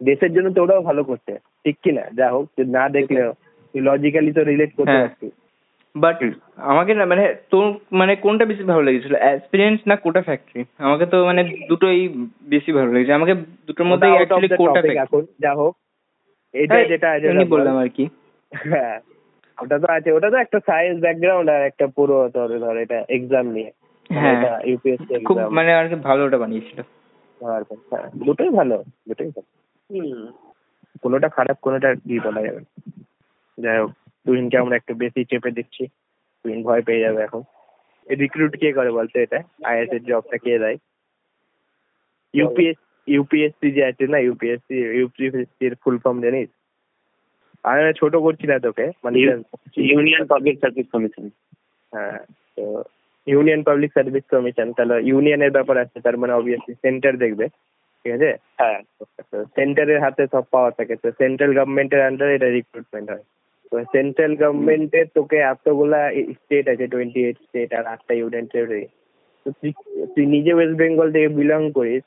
[0.00, 1.32] দেশের জন্য তো ওরাও ভালো করছে।
[1.64, 3.30] ঠিক কি না যা হোক না দেখলেও
[3.74, 5.32] তুই লজিক্যালি তো রিলেট করতে হ্যাঁ। পারছিস
[5.94, 6.16] বাট
[6.66, 9.14] আমাকে না মানে তোর মানে কোনটা বেশি ভালো লেগেছিল?
[9.16, 12.00] অ্যাসপিরেন্স না কোটা ফ্যাক্টরি আমাকে তো মানে দুটোই
[12.48, 13.34] বেশি ভালো লেগেছে। আমাকে
[13.68, 15.74] দুটোর মধ্যে অ্যাকচুয়ালি কোটা ফ্যাক্টরি এখন যা হোক
[16.54, 18.04] এটা যেটা যেটা এমনি বল- বললাম আর কি।
[18.52, 18.96] হ্যাঁ
[19.58, 23.46] ওটা তো আছে ওটা তো একটা সায়েন্স ব্যাকগ্রাউন্ড আর একটা পুরো তোর ধর এটা এক্সাম
[23.46, 23.70] নিয়ে।
[24.10, 26.78] হ্যাঁ। ইউপিএসসি খুব মানে আর কি ভালো ওটা বানিয়েছিল।
[27.40, 27.62] হ্যাঁ
[28.26, 28.76] দুটোই ভালো
[29.08, 29.50] দুটোই ভালো।
[29.90, 30.26] হুম।
[31.02, 32.60] কোনোটা খারাপ কোনোটা কি বলা যাবে?
[32.60, 32.70] না।
[33.58, 33.90] যাই হোক
[34.26, 35.82] তুহিনকে আমরা একটু বেশি চেপে দিচ্ছি।
[36.44, 37.42] তুহিন ভয় পেয়ে যাবে এখন।
[38.06, 39.38] রিক্রুট কে করে বলতো এটা?
[39.64, 40.76] আইএস এর জবটা কে দেয়?
[42.34, 46.48] ইউপিএস ইউপিএসসি যে আছে না ইউপিএসসি ইউপিএসসি এর ফুল ফর্ম জানিস?
[47.64, 49.16] আমি না ছোট করছি না তোকে মানে
[49.76, 51.24] ইউনিয়ন পাবলিক সার্ভিস কমিশন
[51.92, 52.18] হ্যাঁ
[52.56, 52.64] তো
[53.26, 57.46] ইউনিয়ন পাবলিক সার্ভিস কমিশন তাহলে ইউনিয়নের ব্যাপার আছে তার মানে অবভিয়াসলি সেন্টার দেখবে
[58.00, 58.30] ঠিক আছে?
[58.60, 58.80] হ্যাঁ।
[59.56, 63.24] সেন্টারের হাতে সব পাওয়ার থাকে তো সেন্ট্রাল গভর্নমেন্টের আন্ডারে এটা রিক্রুটমেন্ট হয়।
[63.72, 66.00] তো সেন্ট্রাল গভর্নমেন্টের তোকে এতগুলা
[66.32, 68.84] স্টেট আছে টোয়েন্টি এইট স্টেট আর আটটা ইউনিয়ন টেরিটরি
[69.46, 69.72] তো তুই
[70.14, 72.02] তুই নিজে ওয়েস্ট বেঙ্গল থেকে বিলং করিস?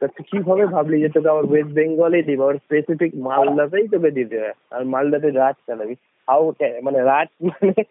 [0.00, 2.42] তো তুই কীভাবে ভাবলি যে তোকে আবার ওয়েস্ট বেঙ্গলেই দিবে?
[2.42, 5.94] আবার স্পেসিফিক মালদাতেই তোকে দিতে হয়। আর মালদাতে রাজ চালাবি।
[6.28, 6.42] হাউ
[6.86, 7.82] মানে রাজ মানে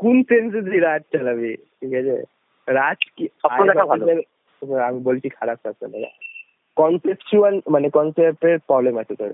[0.00, 1.52] কোন সেন্সে তুই রাজ চালাবি?
[1.80, 2.16] ঠিক আছে?
[2.66, 3.24] রাজ কি।
[4.88, 5.86] আমি বলছি খারাপ কথা
[6.76, 9.32] কনসেপচুয়াল মানে কনসেপ্টের প্রবলেম আছে তোর।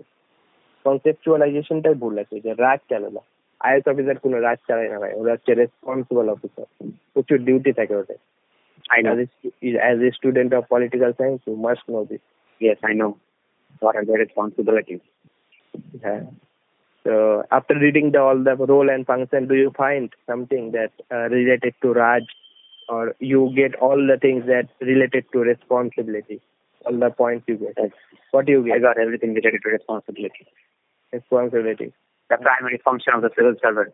[0.84, 3.20] কনসেপচুয়ালাইজেশনটাই ভুল আছে যে রাজ চালানো
[3.66, 6.66] আইএস অফিসার কোনো রাজ চালায় না ভাই। ওরা হচ্ছে রেসপন্সিবল অফিসার
[7.12, 8.20] প্রচুর ডিউটি থাকে ওদের।
[8.90, 9.18] I know.
[9.18, 12.20] As a, as a student of political science, you must know this.
[12.60, 13.18] Yes, I know.
[13.80, 15.00] What are the responsibilities?
[16.02, 16.22] Yeah.
[17.04, 21.28] So after reading the, all the role and function, do you find something that uh,
[21.30, 22.22] related to Raj,
[22.88, 26.40] or you get all the things that related to responsibility?
[26.84, 27.74] All the points you get.
[27.78, 27.90] Yes.
[28.30, 28.76] What do you get?
[28.76, 30.46] I got everything related to responsibility.
[31.12, 31.92] Responsibility.
[32.30, 33.92] The primary function of the civil servant.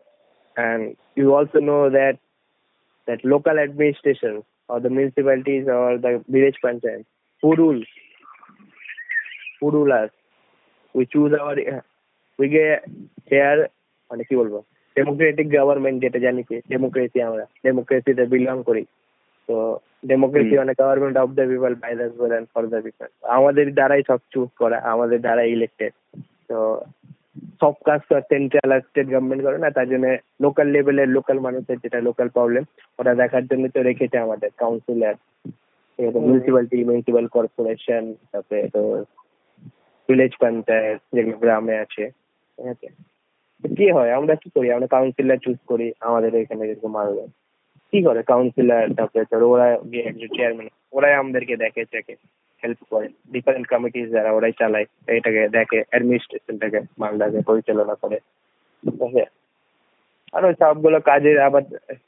[0.57, 2.19] And you also know that
[3.07, 7.03] that local administration or the municipalities or the village panchayat
[7.43, 7.81] who rule,
[9.59, 10.11] who rule us.
[10.95, 11.55] We choose our
[12.39, 12.79] we get
[13.31, 13.59] here
[14.11, 14.55] মানে কি বলব
[14.95, 18.83] Democratic government যেটা জানি কি democracy আমরা ডেমোক্রেসিতে belong করি
[19.49, 19.55] তো
[20.11, 24.19] democracy. মানে government of the people by the people for the people আমাদের দ্বারাই সব
[24.33, 25.93] চুজ করা আমাদের দ্বারা ইলেক্টেড
[26.49, 26.57] তো
[27.61, 30.05] সব কাজ তো সেন্ট্রাল আর স্টেট গভর্নমেন্ট করে না তার জন্য
[30.41, 32.63] লোকাল লেভেলের লোকাল মানুষের যেটা লোকাল প্রবলেম
[32.99, 35.15] ওটা দেখার জন্য তো রেখেছে আমাদের কাউন্সিলর
[36.19, 38.81] মিউনিসিপ্যালিটি মিউনিসিপ্যাল কর্পোরেশন তারপরে তো
[40.09, 42.03] ভিলেজ পঞ্চায়েত যেগুলো গ্রামে আছে
[42.57, 42.87] ঠিক আছে?
[43.63, 44.67] কি হয় আমরা কি করি?
[44.71, 46.95] আমরা কাউন্সিলর চুজ করি আমাদের এখানে যেরকম
[47.93, 49.67] কি করে কাউন্সিলর তারপরে তোর ওরা
[50.09, 52.13] একজন চেয়ারম্যান ওরাই আমাদেরকে দেখে চেকে
[52.63, 58.17] হেল্প করে ডিফারেন্ট কমিটিস যারা ওরাই চালায় এটাকে দেখে অ্যাডমিনিস্ট্রেশনটাকে মালদাকে পরিচালনা করে।
[58.83, 59.23] ঠিক আছে?
[60.33, 61.63] আর ওই সবগুলো কাজের আবার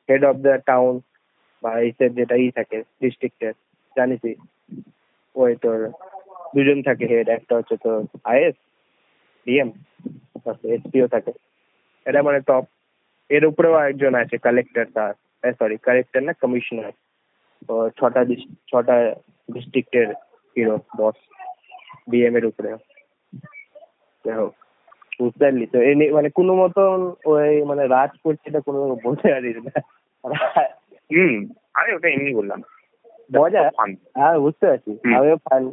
[0.10, 0.94] হেড অফ দ্য টাউন
[1.64, 3.54] বা এইসব যেটা ই থাকে ডিস্ট্রিক্টের
[3.96, 4.36] জানিসই
[5.36, 5.80] ওই তোর
[6.56, 8.56] দুজন থাকে হেড একটা হচ্ছে তোর আইএস,
[9.48, 9.70] ডিএম
[10.64, 11.32] এসপিও থাকে।
[12.06, 12.66] এটা মানে টপ
[13.30, 15.14] এর উপরেও একজন আছে কালেক্টর তার।
[15.60, 16.92] সরি কালেক্টর না কমিশনার
[17.98, 18.22] ছটা
[18.72, 18.96] ছটা
[19.54, 20.08] ডিস্ট্রিক্টের
[20.56, 21.18] হিরো বস
[22.12, 22.70] ডিএম এর উপরে।
[24.26, 24.54] যাই হোক
[25.20, 25.78] বুঝতে পারলি তো?
[25.80, 29.74] এ নিয়ে মানে কোনো মতন ওই মানে রাজ করছে এটা কোনো বলতে পারিস না।
[31.10, 31.34] হুম
[31.74, 32.60] আরে ওটা এমনি বললাম।
[33.32, 33.62] মজা?
[34.18, 35.64] হ্যাঁ বুঝতে পারছি। আমিও ফান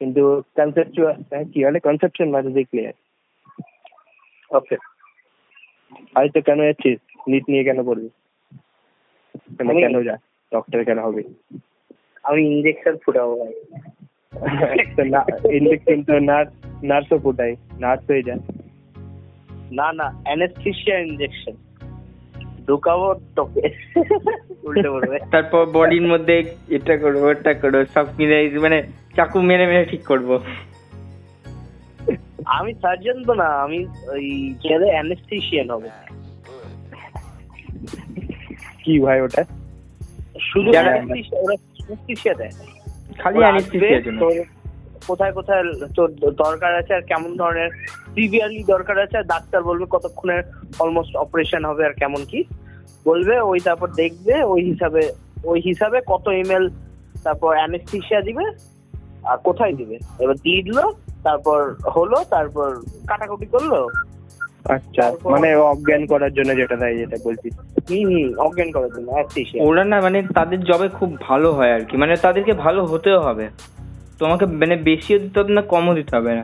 [0.00, 0.22] কিন্তু
[0.56, 1.14] কনসেপচুয়াল
[1.52, 1.78] কি বলে?
[1.80, 2.82] কনসেপশন মানে দেখলে
[4.50, 4.76] ওকে
[6.16, 6.98] হয়তো কেন যাচ্ছিস?
[7.28, 8.08] নিট নিয়ে কেন পড়বি?
[9.58, 10.14] কেন কেন যা?
[10.52, 11.22] ডক্টর কেন হবে?
[12.24, 13.54] আমি ইঞ্জেকশন ফুটাবো ভাই।
[15.52, 16.50] ইঞ্জেকশন তো নার্স
[16.82, 18.38] নার্সও ফুটাই নার্স হয়ে যায়
[19.72, 21.52] না না অ্যানেস্থেশিয়া ইঞ্জেকশন
[22.68, 23.68] ঢুকাবো তোকে।
[24.62, 28.82] উল্টে পড়বে। তারপর বডির মধ্যে এটা করব ওটা করব সব মিলে মানে
[29.16, 30.40] চাকু মেরে মেরে ঠিক করব।
[32.44, 35.88] আমি সার্জন তো না আমি ওই ছেলে অ্যানেস্থেশিয়ান হবে।
[38.84, 39.44] কি ভাই ওটা?
[40.40, 42.50] শুধু anesthesia- ওরা anesthesia দেয়।
[43.22, 44.22] খালি অ্যানেস্থেসিয়ার জন্য।
[45.08, 45.62] কোথায় কোথায়
[45.96, 46.08] তোর
[46.44, 47.70] দরকার আছে আর কেমন ধরনের
[48.14, 50.42] সিভিয়ারলি দরকার আছে আর ডাক্তার বলবে কতক্ষণের
[50.82, 52.40] অলমোস্ট অপারেশন হবে আর কেমন কি।
[53.08, 55.02] বলবে ওই তারপর দেখবে ওই হিসাবে
[55.50, 56.64] ওই হিসাবে কত এমএল
[57.24, 58.44] তারপর অ্যানেস্থেশিয়া দিবে
[59.30, 60.84] আর কোথায় দিবে। এবার দিয়ে দিলো
[61.26, 61.60] তারপর
[61.96, 62.68] হলো তারপর
[63.10, 63.72] কাটাকুটি করল
[64.64, 69.10] আচ্ছা মানে অজ্ঞান করার জন্য যেটা দেয় যেটা বলছিস। হুম হুম অজ্ঞান করার জন্য?
[69.10, 73.20] অ্যানেস্থেশিয়া ওরা না মানে তাদের জবে খুব ভালো হয় আর কি। মানে তাদেরকে ভালো হতেও
[73.20, 73.48] হবে।
[74.18, 76.42] তোমাকে মানে বেশিও দিতে হবে না কমও দিতে হবে না।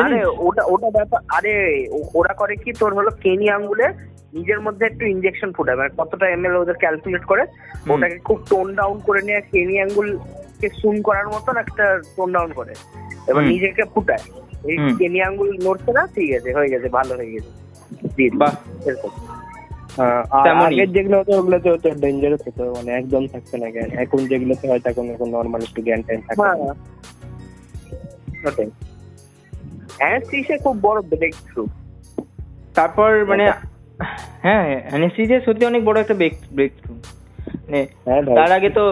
[0.00, 3.88] আরে ওটা ওটা ব্যাপার আরে ও- ওরা করে কি তোর হলো কেনি আঙ্গুলে
[4.34, 7.42] নিজের মধ্যে একটু ইনজেকশন ফুটায়। মানে কতটা এমএল ওদের ক্যালকুলেট করে
[7.88, 10.18] ওটাকে খুব টোন ডাউন করে নিয়ে কেনি আঙ্গুল
[10.60, 12.74] কে সুন করার মতন একটা টোন ডাউন করে।
[13.28, 17.50] এবার নিজেকে ফুটায়। এই। কেনি আঙ্গুল নড়ছে না ঠিক আছে হয়ে গেছে ভালো হয়ে গেছে।
[18.40, 18.54] বাহ।
[18.88, 19.12] এরকম।
[19.98, 23.90] আর তেমনই। আগের যেগুলো হতো ওগুলো তো তো ডেঞ্জারাস হতো মানে একদম থাকতো না জ্ঞান।
[24.04, 26.42] এখন যেগুলোতে হয় তখন এখন নর্মাল একটু জ্ঞান ট্যান থাকে
[28.48, 28.68] ওটাই।
[29.98, 31.62] অ্যানেস্থেসিয়া খুব বড় ব্রেক থ্রু
[32.74, 33.44] তারপর মানে
[34.44, 36.94] হ্যাঁ অ্যানেস্থেসিয়া সত্যি অনেক বড় একটা ব্রেক ব্রেক থ্রু
[37.64, 38.84] মানে হ্যাঁ তার আগে তো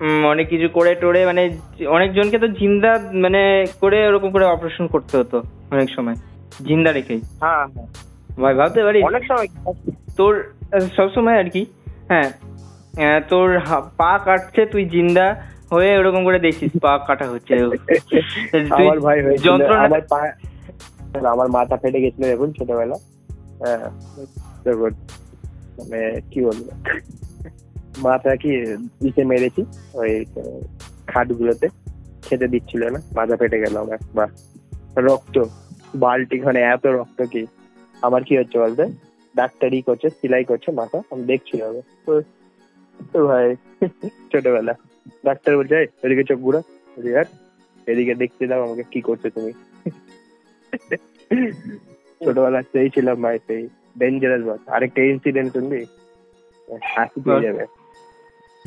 [0.00, 1.42] অনেক কিছু করে টোরে মানে
[1.88, 3.42] অনেকজনকে তো জিন্দা মানে
[3.80, 5.38] করে ওরকম করে অপারেশন করতে হতো
[5.70, 6.16] অনেক সময়।
[6.64, 7.88] জিন্দা রেখেই। হ্যাঁ হ্যাঁ।
[8.42, 9.02] ভাই ভাবতে পারিস?
[9.04, 9.48] অনেক সময়।
[10.16, 10.32] তোর
[10.96, 11.62] সব সময় আর কি
[12.08, 12.28] হ্যাঁ।
[13.28, 13.48] তোর
[13.96, 15.26] পা কাটছে তুই জিন্দা
[15.70, 17.52] হয়ে ওরকম করে দেখছিস পা কাটা হচ্ছে।
[18.78, 20.18] আমার ভাই যন্ত্রণা আমার পা
[21.30, 22.96] আমার মাথা ফেটে গেছিল এখন ছোটবেলা
[23.60, 23.84] হ্যাঁ
[25.78, 25.98] মানে
[26.30, 26.66] কি বলব?
[28.06, 28.50] মাথা কি
[29.02, 29.62] দিতে মেরেছি?
[30.00, 30.10] ওই
[31.10, 31.66] খাট গুলোতে
[32.26, 34.26] খেতে দিচ্ছিল না মাথা ফেটে গেল আমার বা
[35.06, 35.36] রক্ত
[36.02, 37.42] বালতি মানে এত রক্ত কি?
[38.06, 38.84] আমার কি হচ্ছে বলতে?
[39.34, 41.54] ডাক্তারি করছে সেলাই করছে মাথা আমি দেখছি
[42.06, 42.12] তো
[43.12, 43.46] তো ভাই
[44.30, 44.74] ছোটবেলা।
[45.28, 46.60] ডাক্তার বলছে এদিকে চোখ ঘুরা
[47.16, 47.28] হাট।
[47.90, 49.52] এদিকে দেখতে দাও আমাকে কি করছ তুমি।
[52.24, 53.62] ছোটবেলা সেই ছিলাম ভাই সেই
[54.00, 55.80] ডেঞ্জারাস বাস আরেকটা ইনসিডেন্ট শুনবি?
[56.92, 57.64] হাসি পেয়ে যাবে।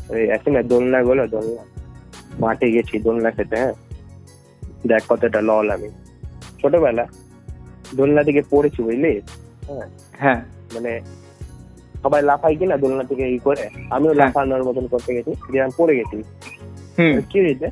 [0.09, 1.63] ওই আছে না দোলনা গুলো দোলনা।
[2.39, 3.73] মাঠে গেছি দোলনা খেতে হ্যাঁ?
[4.87, 5.89] দেখ কতটা লল আমি।
[6.61, 7.05] ছোটবেলা
[7.95, 9.13] দোলনা থেকে পড়েছি বুঝলি?
[9.67, 10.39] হ্যাঁ। হ্যাঁ।
[10.73, 10.91] মানে
[12.03, 15.73] সবাই লাফাই কিনা দোলনা থেকে ই করে আমিও হ্যাঁ। লাফানোর মতন করতে গেছি দিয়ে আমি
[15.77, 16.17] পড়ে গেছি।
[17.29, 17.67] কি হয়েছে?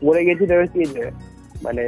[0.00, 0.82] পড়ে গেছি তবে কি
[1.62, 1.84] মানে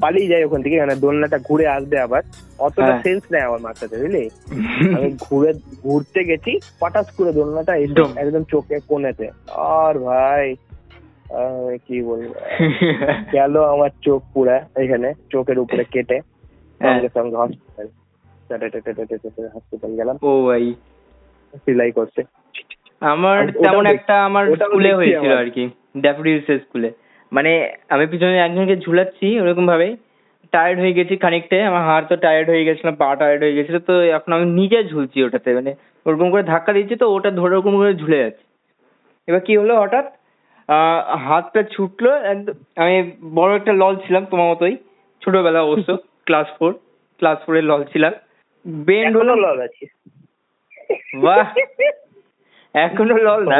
[0.00, 2.22] পালিয়ে যাই ওখান থেকে মানে দোলনাটা ঘুরে আসবে আবার।
[2.58, 4.30] অতটা হ্যাঁ। সেন্স নেই আমার মাথাতে বুঝলি?
[4.96, 10.54] আমি ঘুরে ঘুরতে গেছি পটাশ করে দোলনাটা একদম। চোখে কোনেতে আর ভাই
[11.86, 12.32] কি বলব?
[13.32, 16.20] গেল আমার চোখ পুরা এখানে চোখের উপরে কেটে।
[16.80, 17.88] হ্যাঁ। সঙ্গে সঙ্গে হসপিটাল
[19.54, 20.74] হসপিটাল গেলাম। ও ভাই।
[21.66, 22.22] সেলাই করতে।
[23.00, 26.90] আমার তেমন একটা আমার স্কুলে হয়েছিল আর কি ড্যাফোডিলস স্কুলে।
[27.32, 29.96] মানে আমি পিছনে একজনকে ঝুলাচ্ছি ওরকম ভাবে
[30.54, 33.94] টায়ার্ড হয়ে গেছি খানিকটা আমার হাত তো টায়ার্ড হয়ে গেছিল পা টায়ার্ড হয়ে গেছিল তো
[34.16, 35.72] এখন আমি নিজে ঝুলছি ওটাতে মানে
[36.06, 38.44] ওরকম করে ধাক্কা দিচ্ছি তো ওটা ধরে ওরকম করে ঝুলে যাচ্ছে।
[39.28, 40.06] এবার কি হলো হঠাৎ?
[40.68, 42.94] আহ, হাতটা ছুটলো একদম আমি
[43.34, 44.74] বড় একটা লল ছিলাম তোমার মতোই
[45.22, 45.88] ছোটবেলা অবশ্য
[46.26, 46.70] ক্লাস ফোর
[47.22, 48.12] ক্লাস ফোর এর লল ছিলাম।
[48.84, 49.84] বেন্ড হলো লল আছে।
[51.22, 51.44] বাহ!
[52.74, 53.58] এখনও লল না?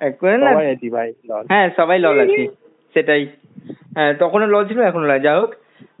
[0.00, 0.50] এখন না?
[1.50, 2.42] হ্যাঁ সবাই লল আছে
[2.94, 3.22] সেটাই।
[3.94, 5.52] হ্যাঁ তখনও লল ছিল এখনও লল যাই হোক।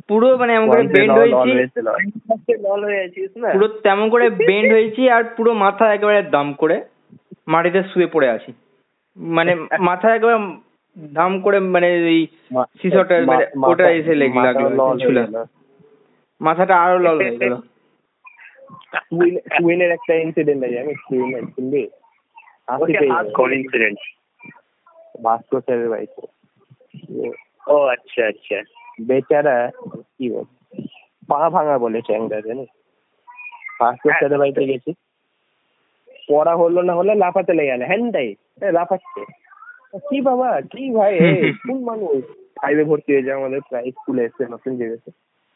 [0.08, 1.50] পুরো মানে এমন করে বেন্ড হয়েছি।
[2.84, 3.02] হয়ে
[3.54, 6.76] পুরো তেমন করে বেন্ড হয়েছি আর পুরো মাথা একেবারে দাম করে
[7.48, 8.50] মাটিতে শুয়ে পড়ে আছি।
[9.16, 9.52] মানে
[9.90, 10.38] মাথা একেবারে
[11.12, 12.20] দাম করে মানে ওই
[12.80, 14.64] সিসটা মানে ওটা এসে লেগে লাগল
[15.00, 15.34] গেল।
[16.40, 17.54] মাথাটা আরও লল হয়ে গেল।
[19.58, 21.82] টুইনের একটা ইনসিডেন্ট আছে আমি টুইনের শুনবি?
[25.24, 26.22] ভাস্কর স্যারের বাড়িতে।
[27.66, 28.58] ও আচ্ছা আচ্ছা।
[28.98, 29.56] বেচারা
[30.16, 30.46] কি বল
[31.28, 32.70] পা ভাঙা বলে চ্যাংরা জানিস
[33.80, 34.90] হ্যাঁ। স্যারের বাড়িতে গেছি।
[36.28, 38.28] পড়া হলো না হলে লাফাতে লেগে গেল। হ্যান্ডাই
[38.72, 39.22] লাফাচ্ছে।
[40.08, 41.14] কি বাবা কি ভাই
[41.66, 42.22] কোন মানুষ?
[42.60, 45.10] ফাইভে ভর্তি হয়েছে আমাদের প্রায় স্কুলে এসছে নতুন জেগেছে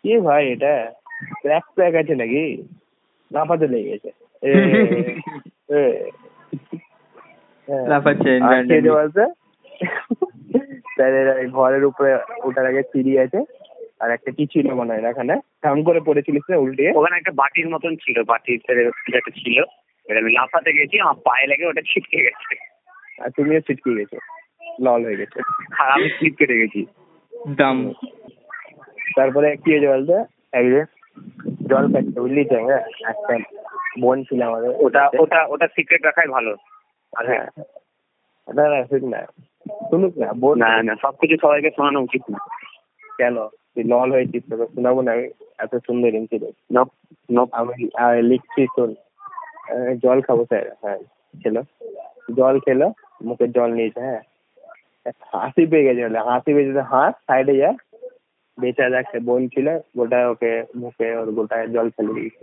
[0.05, 0.75] কি ভাই এটা?
[1.41, 2.45] ক্র্যাক প্র্যাক আছে নাকি?
[3.31, 4.11] লাফাতে লেগে গেছে।
[7.89, 8.31] লাফাচ্ছে
[10.95, 12.11] স্যারের ওই ঘরের উপরে
[12.43, 13.41] ওঠার আগে সিঁড়ি আছে
[14.01, 15.35] আর একটা কি ছিল মনে হয় না এখানে?
[15.63, 18.61] কেমন করে পড়েছিলিস না উল্টিয়ে ওখানে একটা বাটির মতন ছিল বাটির
[19.15, 19.59] একটা ছিল।
[20.07, 22.55] আমি লাফাতে গেছি আমার পায়ে লেগে ওটা ছিটকে গেছে।
[23.21, 24.19] আর তুমিও ছিটকে গেছো।
[24.81, 25.39] লল হয়ে গেছে।
[25.73, 26.81] আর আমি স্লিপ কেটে গেছি।
[27.57, 27.77] দাম
[29.17, 30.17] তারপরে কি হয়েছে বলতে?
[30.53, 30.85] একদিন
[31.67, 32.57] জল খাচ্ছে বুঝলি তো?
[32.67, 33.35] হ্যাঁ একটা
[34.01, 36.53] বোন ছিল আমাদের ওটা ওটা ওটা সিক্রেট রাখাই ভালো।
[37.13, 37.47] হ্যাঁ।
[38.49, 39.21] না না শুন না।
[39.89, 40.29] শুনুক না
[40.63, 42.39] না না সবকিছু সবাইকে শোনানো উচিত না।
[43.19, 43.37] কেন?
[43.75, 45.27] তুই লল হয়েছিস তোকে শোনাবো না আমি
[45.59, 46.11] এত সুন্দর
[47.53, 47.73] আমি
[48.23, 48.91] লিখছি শোন।
[50.03, 50.99] জল খাব স্যার। হ্যাঁ
[51.43, 51.63] খেলো।
[52.37, 52.87] জল খেলো
[53.25, 54.23] মুখে জল নিয়েছে হ্যাঁ।
[55.33, 57.71] হাসি পেয়ে গেছে বলে হাসি পেয়ে যেতে হাত সাইডে যা।
[58.59, 62.43] বেচারা একটা বোন ছিল গোটা ওকে মুখে ওর গোটা জল ফেলে দিয়েছে।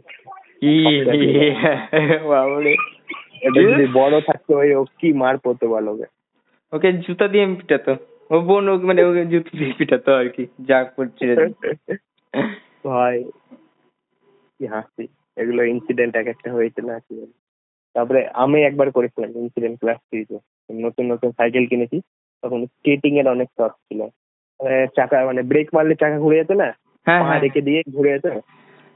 [3.93, 6.16] বড় থাকতো ওই ও কি মার পড়তো বলো ওকে।
[6.73, 7.93] ওকে জুতা দিয়ে পিটাতো।
[8.31, 11.25] ও বোন ওকে মানে ওকে জুতো দিয়ে পিটাতো আর কি যা করছে
[12.87, 13.17] ভাই
[14.59, 15.05] কি হাসি।
[15.37, 17.15] এগুলো ইনসিডেন্ট এক একটা হয়েছে না কি।
[17.95, 20.37] তারপরে আমি একবার করেছিলাম ইনসিডেন্ট ক্লাস থ্রিতে
[20.69, 21.97] নতুন নতুন সাইকেল কিনেছি
[22.43, 24.01] তখন স্কেটিং এর অনেক শখ ছিল।
[24.59, 26.69] মানে চাকা মানে ব্রেক মারলে চাকা ঘুরে যেত না?
[27.07, 28.25] হ্যাঁ পা হ্যাঁ। রেখে দিয়ে ঘুরে যেত?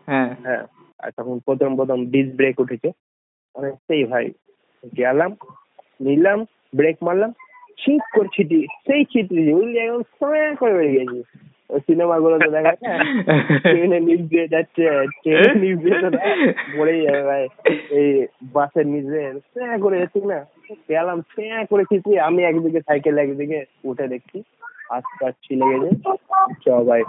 [0.08, 0.64] হ্যাঁ। হ্যাঁ
[1.00, 2.90] আর তখন প্রথম প্রথম ডিস ব্রেক উঠেছে।
[3.56, 4.26] মানে সেই ভাই
[4.98, 5.32] গেলাম
[6.00, 6.40] নিলাম
[6.76, 7.32] ব্রেক মারলাম
[7.78, 11.22] ঠিক করে ছিটি সেই ছিটি বুঝলি একদম সময় করে বেরিয়ে গেছি
[11.70, 13.00] ওই সিনেমা গুলো তো দেখা যায়
[13.66, 14.84] ট্রেনে নিচ দিয়ে যাচ্ছে
[15.22, 16.22] ট্রেনের নিচ দিয়ে তো না,
[16.74, 17.44] পড়েই যাবে ভাই
[17.98, 18.10] এই
[18.54, 20.40] বাসের নিচ দিয়ে স্যাঁ করে যাচ্ছি না
[20.90, 24.38] গেলাম স্যাঁ করে ছিটি আমি একদিকে সাইকেল একদিকে উঠে দেখছি
[24.90, 26.12] আস্তে আস্তে লেগে গেছে
[26.62, 27.02] চ ভাই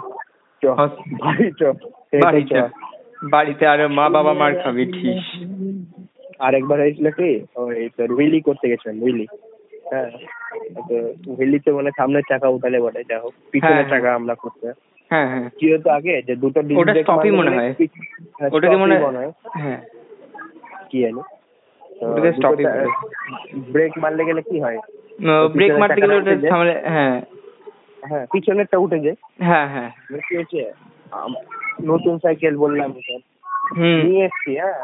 [0.61, 0.63] চ
[2.21, 2.53] বাড়ি চ।
[3.31, 5.17] বাড়িতে আরও মা বাবা মার খাবি ঠিক
[6.39, 9.25] আরেকবার হয়েছিল কি ওই তোর হুইলি করতে গেছিলাম হুইলি
[9.93, 10.09] হ্যাঁ
[11.75, 14.67] মানে সামনের চাকা উঠালে বটে যা হোক পিছনের হ্যাঁ, চাকা আমরা করতে।
[15.11, 16.93] হ্যাঁ হ্যাঁ। কি হতো আগে যে দুটো ওটা
[17.31, 17.73] মনে মানে হয়।
[18.39, 19.81] হ্যাঁ, মনে হয়। হ্যাঁ।
[20.89, 21.21] কি জানি।
[22.01, 22.63] ওটাকে
[23.71, 24.77] ব্রেক মারলে গেলে কি হয়?
[25.53, 27.21] ব্রেক মারতে গেলে ওটা সামনে হ্যাঁ।
[28.09, 30.71] হ্যাঁ পিছনেরটা উঠে যায়। হ্যাঁ হ্যাঁ। কি হয়েছে
[31.83, 32.93] নতুন সাইকেল বললাম
[34.03, 34.77] নিয়ে এসছি হ্যাঁ।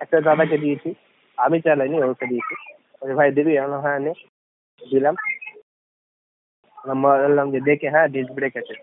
[0.00, 0.94] একটা দাদাকে দিয়েছি।
[1.36, 2.54] আমি চালাইনি ওকে দিয়েছি।
[3.02, 4.12] ভাই দিবি আমি হ্যাঁ নে
[4.82, 5.14] দিলাম
[7.02, 8.74] বললাম যে দেখে হ্যাঁ ডিস্ক ব্রেক আছে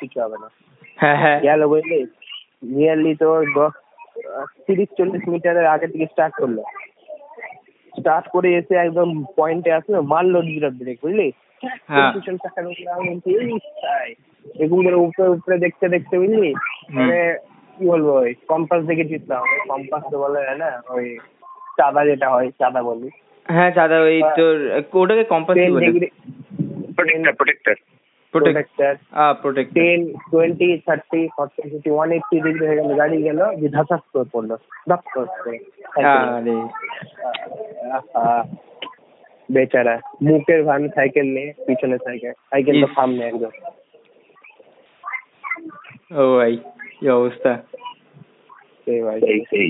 [0.00, 0.48] কিছু হবে না
[0.98, 2.00] হ্যাঁ হ্যাঁ গেল বুঝলি
[2.70, 3.28] নিয়ারলি তো
[4.66, 6.58] তিরিশ চল্লিশ মিটারের আগে থেকে স্টার্ট করল
[7.92, 11.28] স্টার্ট করে এসে একদম পয়েন্টে আসলো মারলো ডিস্ক ব্রেক বুঝলি।
[12.14, 13.12] পিছন চাকার উপরে আমি
[13.82, 14.08] তাই।
[14.54, 16.50] এরকম করে উপরে উপরে দেখতে দেখতে বুঝলি
[16.94, 17.18] মানে
[17.78, 21.06] কি বলব ওই কম্পাস দেখে জিতলাম কম্পাস তো বলা না ওই
[21.78, 23.08] চাঁদা যেটা হয় চাঁদা বলি
[23.46, 24.54] হ্যাঁ দাদা ওই তোর
[24.94, 25.88] ওটাকে কম্পাস টেন বলে।
[26.96, 27.74] Protractor protractor
[28.34, 33.18] protect protractor uh protect ten twenty thirty forty fifty one eighty degree হয়ে গেল গাড়ি
[33.22, 34.50] গেল যে ধাসাস করে পড়ল
[34.88, 35.56] ধপ করে
[35.94, 36.56] আরে।
[39.48, 43.52] বেচারা মুখের ভান সাইকেল নিয়ে পিছনে সাইকেল সাইকেল তো সামনে একদম।
[46.12, 46.52] ও ভাই
[46.96, 47.52] কি অবস্থা।
[48.84, 49.18] সেই ভাই।
[49.50, 49.68] সেই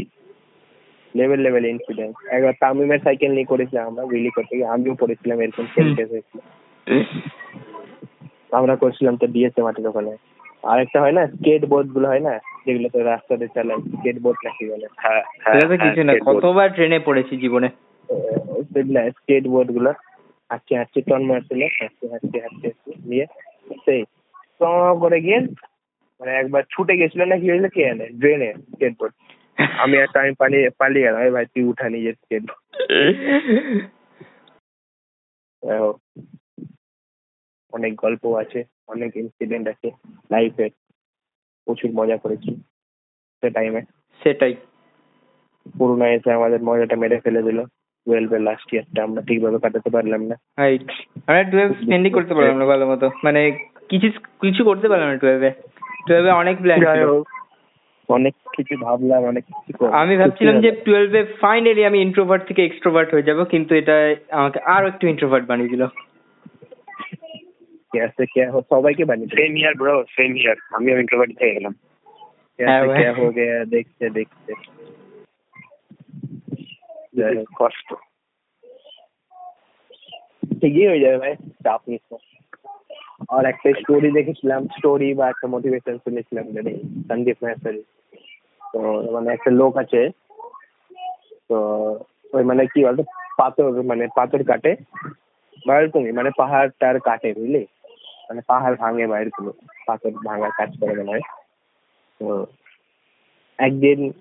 [1.14, 5.66] লেভেল লেভেল ইনসিডেন্ট একবার তামিমের সাইকেল নিয়ে করেছিলাম আমরা উইলি করতে গিয়ে আমিও পড়েছিলাম এরকম
[6.12, 6.38] হয়েছিল।
[8.52, 10.12] আমরা করছিলাম তো ডিএসএ মাঠের ওখানে
[10.64, 14.86] আরেকটা হয় না স্কেট বোর্ডগুলো হয় না যেগুলো তো রাস্তাতে চালায় স্কেট বোর্ড নাকি বলে।
[15.02, 17.68] হ্যাঁ সেটা তো কিছু না হ্যাঁ, কতবার ট্রেনে পড়েছি জীবনে।
[18.72, 19.90] সেগুলো স্কেট বোর্ডগুলো
[20.50, 22.68] হাঁটছে হাঁটছে টন মারছিল হাঁটছে হাঁটছে হাঁটছে
[23.10, 23.24] নিয়ে
[23.84, 24.02] সেই
[25.02, 25.38] করে গিয়ে
[26.20, 29.14] মানে একবার ছুটে গেছিল না কি হয়েছিল কে জানে ড্রেনে স্কেট বোর্ড
[29.82, 32.44] আমি একটা আমি পালিয়ে পালিয়ে গেলাম ভাই তুই উঠা নিজের স্কেট
[37.72, 39.88] অনেক গল্প আছে অনেক ইনসিডেন্ট আছে
[40.30, 40.66] লাইফে
[41.66, 42.50] প্রচুর মজা করেছি
[43.42, 43.80] সে টাইমে
[44.22, 44.54] সেটাই
[45.74, 47.58] করোনা এসে আমাদের মজাটা মেরে ফেলে দিল
[48.06, 50.88] টুয়েলভের লাস্ট ইয়ারটা আমরা ঠিকভাবে কাটাতে পারলাম না রাইট
[51.28, 53.40] আমরা টুয়েলভ স্পেন্ডই করতে পারলাম না ভালো মতো মানে
[53.90, 54.08] কিছু
[54.40, 55.50] কিছু করতে পারলাম না টুয়েলভে
[56.06, 57.10] টুয়েলভে অনেক প্ল্যান ছিল
[58.09, 63.09] অনেক কিছু ভাবলাম অনেক কিছু করলাম। আমি ভাবছিলাম যে টুয়েলভে ফাইনালি আমি ইন্ট্রোভার্ট থেকে এক্সট্রোভার্ট
[63.13, 63.95] হয়ে যাব কিন্তু এটা
[64.39, 65.83] আমাকে আরো একটু ইন্ট্রোভার্ট বানিয়ে দিল
[67.93, 71.73] कैसे क्या हो সবাইকে বানিয়ে দিল। Same year bro same year আমিও ইন্ট্রোভার্ট থেকে গেলাম
[72.59, 74.51] कैसे হ্যাঁ ভাই। क्या हो गया देखते देखते
[77.17, 77.89] যাই হোক, কষ্ট
[80.59, 81.33] ঠিকই হয়ে যাবে ভাই
[81.65, 82.17] চাপ নিস না।
[83.28, 86.72] আর একটা স্টোরি দেখেছিলাম স্টোরি বা একটা মোটিভেশন শুনেছিলাম জানি
[87.08, 87.82] সন্দীপ মেহসারি
[88.74, 88.80] তো
[89.12, 90.00] মানে একটা লোক আছে,
[91.48, 91.56] তো
[92.32, 93.02] ওই মানে কি বলতো,
[93.38, 94.72] পাথর মানে পাথর কাটে
[95.66, 97.62] বা এরকমই মানে পাহাড় টার কাটে, বুঝলি?
[98.28, 99.44] মানে পাহাড় ভাঙে বা এরকম
[99.86, 101.24] পাথর ভাঙার কাজ করে মনে হয়।
[102.20, 102.46] তো
[103.58, 104.12] একদিন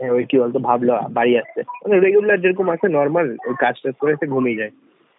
[0.00, 4.12] ওই কি বলতো, ভাবলো বাড়ি আসছে মানে রেগুলার যেরকম আসে নর্মাল ওই কাজ টাজ করে
[4.12, 4.72] এসে ঘুমিয়ে যায়।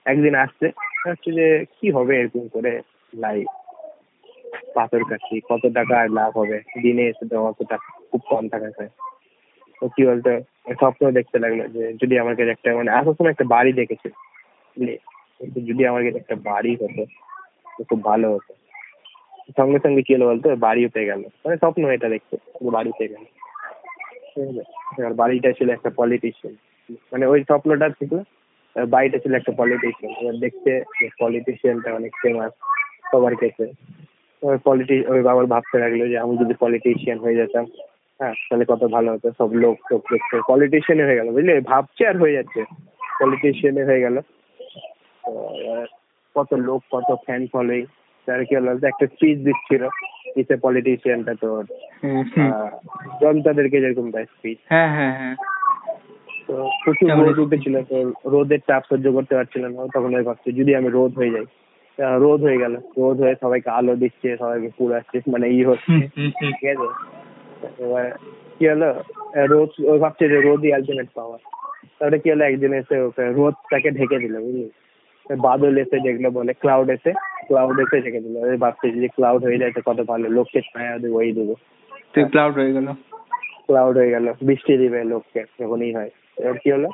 [0.05, 0.67] একদিন আসছে।
[1.03, 2.71] ভাবছে যে, কি হবে এরকম করে
[3.13, 3.47] লাইফ
[4.75, 6.57] পাথর কাটছি, কত টাকা আর লাভ হবে?
[6.83, 7.87] দিনে তো অত টাকা?
[8.11, 8.91] খুব কম টাকা পায়
[9.79, 10.31] তো কি বলতো
[10.79, 14.09] স্বপ্ন দেখতে লাগল যে, যদি আমার কাছে একটা মানে আসার সময় একটা বাড়ি দেখেছে।
[15.69, 17.04] যদি আমার কাছে একটা বাড়ি হতো,
[17.77, 18.51] তো খুব ভালো হতো।
[19.58, 22.35] সঙ্গে সঙ্গে কি হলো বলতো, বাড়িও পেয়ে গেল। মানে স্বপ্ন এটা দেখতে
[22.75, 23.23] বাড়ি পেয়ে গেল।
[24.33, 25.13] ঠিক আছে?
[25.21, 26.54] বাড়িটা ছিল একটা পলিটিশিয়ান
[27.12, 28.13] মানে ওই স্বপ্নটা ছিল
[28.76, 30.71] বাড়িটা ছিল একটা পলিটিশিয়ান এবার দেখতে
[31.19, 32.52] পলিটিশিয়ানটা অনেক ফেমাস
[33.12, 33.65] সবার কাছে।
[34.42, 37.65] ওই পলিটি ওই বাবার ভাবতে লাগল যে আমি যদি পলিটিশিয়ান হয়ে যেতাম
[38.19, 41.54] হ্যাঁ তাহলে কত ভালো হতো। সব লোক সব দেখতে পলিটিশিয়ান হয়ে গেল বুঝলি?
[41.60, 42.62] ভাবছে আর হয়ে যাচ্ছে।
[43.19, 44.15] পলিটিশিয়ান হয়ে গেল।
[46.36, 47.86] কত লোক কত ফ্যান ফলোয়িং
[48.28, 48.71] তার কি হলো?
[48.71, 49.84] একটা স্পিচ দিচ্ছিল
[50.36, 51.63] দিচ্ছে পলিটিশিয়ানটা তোর।
[53.21, 55.36] জনতাদেরকে যেরকম দেয় স্পিচ হ্যাঁ হ্যাঁ হ্যাঁ।
[56.48, 60.71] তো প্রচুর রোদ উঠেছিল তো রোদের চাপ সহ্য করতে পারছিল না তখন ওই ভাবছে যদি
[60.75, 61.46] আমি রোদ হয়ে যাই।
[62.23, 65.94] রোদ হয়ে গেল রোদ হয়ে সবাইকে আলো দিচ্ছে সবাইকে পুরাচ্ছে মানে ই হচ্ছে।
[66.39, 66.87] ঠিক আছে?
[67.83, 68.06] এবার
[68.58, 68.89] কি হলো?
[69.52, 71.41] রোদ ও ভাবছে যে রোদই আলটিমেট পাওয়ার
[71.98, 72.44] তারপরে কি হলো?
[72.46, 74.65] একদিন এসে ওকে রোদটাকে ঢেকে দিল বুঝলি?
[75.46, 77.12] বাদল এসে যেগুলো বলে ক্লাউড এসে
[77.48, 81.15] ক্লাউড এসে ঢেকে দিল। ভাবছে যে ক্লাউড হয়ে যায় তো কত ভালো লোককে ছায়া দেবো
[81.17, 81.54] ওই দেবো।
[82.31, 82.87] ক্লাউড হয়ে গেল।
[83.67, 86.90] ক্লাউড হয়ে গেল বৃষ্টি দিবে লোককে যখনই হয়। এবার কি হলো?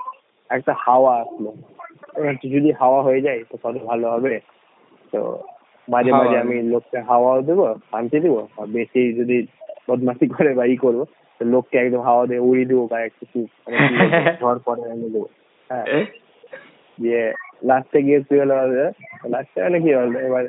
[0.50, 1.50] একটা হাওয়া আসলো।
[2.16, 4.34] এবার যদি হাওয়া হয়ে যায় তো কত ভালো হবে।
[5.14, 5.20] তো
[5.88, 9.38] মাঝে মাঝে আমি লোককে হাওয়াও দেবো শান্তি দেবো। আর বেশি যদি
[9.88, 11.00] বদমাশি করে বা ই করব
[11.40, 13.78] তো লোককে একদম হাওয়া দিয়ে উড়িয়ে দেবো বা একটু মানে
[14.42, 15.28] ঝড় পরে এনে দেবো।
[15.70, 15.86] হ্যাঁ।
[16.98, 17.24] দিয়ে
[17.64, 18.56] লাস্টে গিয়ে কি হলো
[19.30, 20.20] লাস্টে মানে কি হলো?
[20.20, 20.44] এবার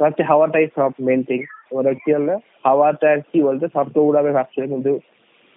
[0.00, 2.34] ভাবছে হাওয়াটাই সব মেন থিং এবার কি হলো?
[2.64, 3.64] হাওয়াটা আর কি বলতো?
[3.68, 4.92] সব তো উড়াবে ভাবছিল কিন্তু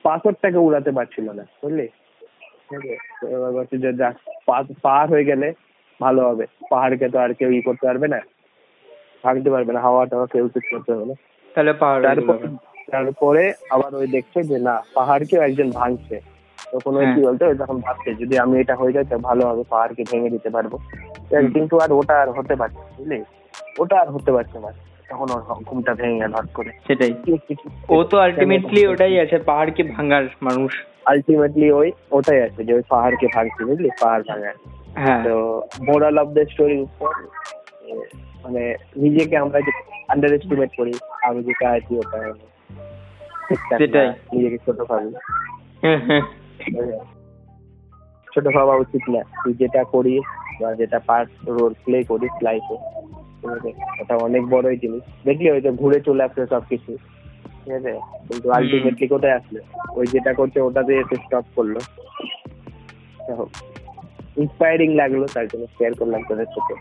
[0.06, 1.88] পাথরটাকে উড়াতে পারছিল না বুঝলি?
[2.74, 4.16] এবার ভাবছি যে যাক
[4.46, 5.54] পা- পাহাড় হয়ে গেলে
[6.02, 8.20] ভালো হবে। পাহাড়কে তো আর কেউ ই করতে পারবে না।
[9.24, 11.14] ভাঙতে পারবে না হাওয়া টাওয়া কেউ কিছু করতে পারবে না।
[11.56, 12.04] তাহলে পাহাড়
[12.92, 13.38] তারপর
[13.70, 16.22] আবার ওই দেখছে যে না পাহাড়কেও একজন ভাঙছে।
[16.72, 19.64] তখন ওই হ্যাঁ। কি বলতো তখন ভাবছে যদি আমি এটা হয়ে যায় তো ভালো হবে
[19.70, 20.78] পাহাড়কে ভেঙে দিতে পারব।
[21.54, 23.24] কিন্তু আর ওটা আর হতে পারছে বুঝলি?
[23.80, 24.74] ওটা আর হতে পারছে না।
[25.10, 27.14] তখন ওর ঘুমটা ভেঙে গেল হট করে। সেটাই।
[27.90, 33.28] ও তো আলটিমেটলি ওটাই আছে পাহাড়কে ভাঙার মানুষ। আলটিমেটলি ওই ওটাই আছে যে ওই পাহাড়কে
[33.36, 33.90] ভাঙছে বুঝলি?
[34.02, 34.56] পাহাড় ভাঙার।
[34.96, 35.36] হ্যাঁ। তো
[35.88, 37.12] মোরাল অফ দ্য স্টোরির উপর
[38.44, 38.64] মানে
[38.98, 39.72] নিজেকে আমরা যে
[40.10, 40.94] আন্ডার এস্টিমেট করি
[41.24, 42.18] আমি যেটা আছি ওটা।
[44.34, 45.10] নিজেকে ছোট ভাবি।
[48.34, 50.26] ছোট ভাবা উচিত না তুই যেটা করিস
[50.62, 52.78] বা যেটা পার্ট রোল প্লে করিস লাইফে
[54.02, 56.92] ওটা অনেক বড়ই জিনিস। দেখলি ওই তো ঘুরে চলে আসলো সবকিছু।
[57.70, 59.60] ঠিক আছে কিন্তু। আলটিমেটলি কোথায় আসলো?
[59.92, 61.76] ওই যেটা করছে ওটাতে এসে স্টপ করল।
[64.38, 66.74] ইন্সপায়ারিং লাগল তার জন্য শেয়ার করলাম তোদের সাথে।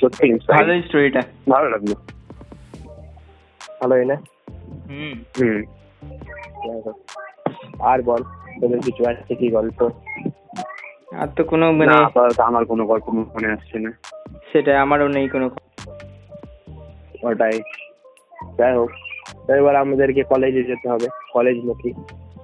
[0.00, 1.94] সত্যি ভালোই স্টোরিটা ভালো লাগল।
[3.80, 4.14] ভালোই না?
[4.88, 5.62] হুম। হুম।
[7.80, 8.22] আর বল
[8.60, 9.90] তোদের কিছু আছে কি গল্প?
[11.12, 13.92] আর তো কোনো মানে আপাতত আমার কোনো গল্প মনে আসছে না।
[14.52, 15.50] সেটাই আমারও নেই কোনো
[17.22, 17.62] ওটাই।
[18.58, 18.90] যাই হোক
[19.52, 21.90] এবার আমাদেরকে কলেজে যেতে হবে কলেজ মুখী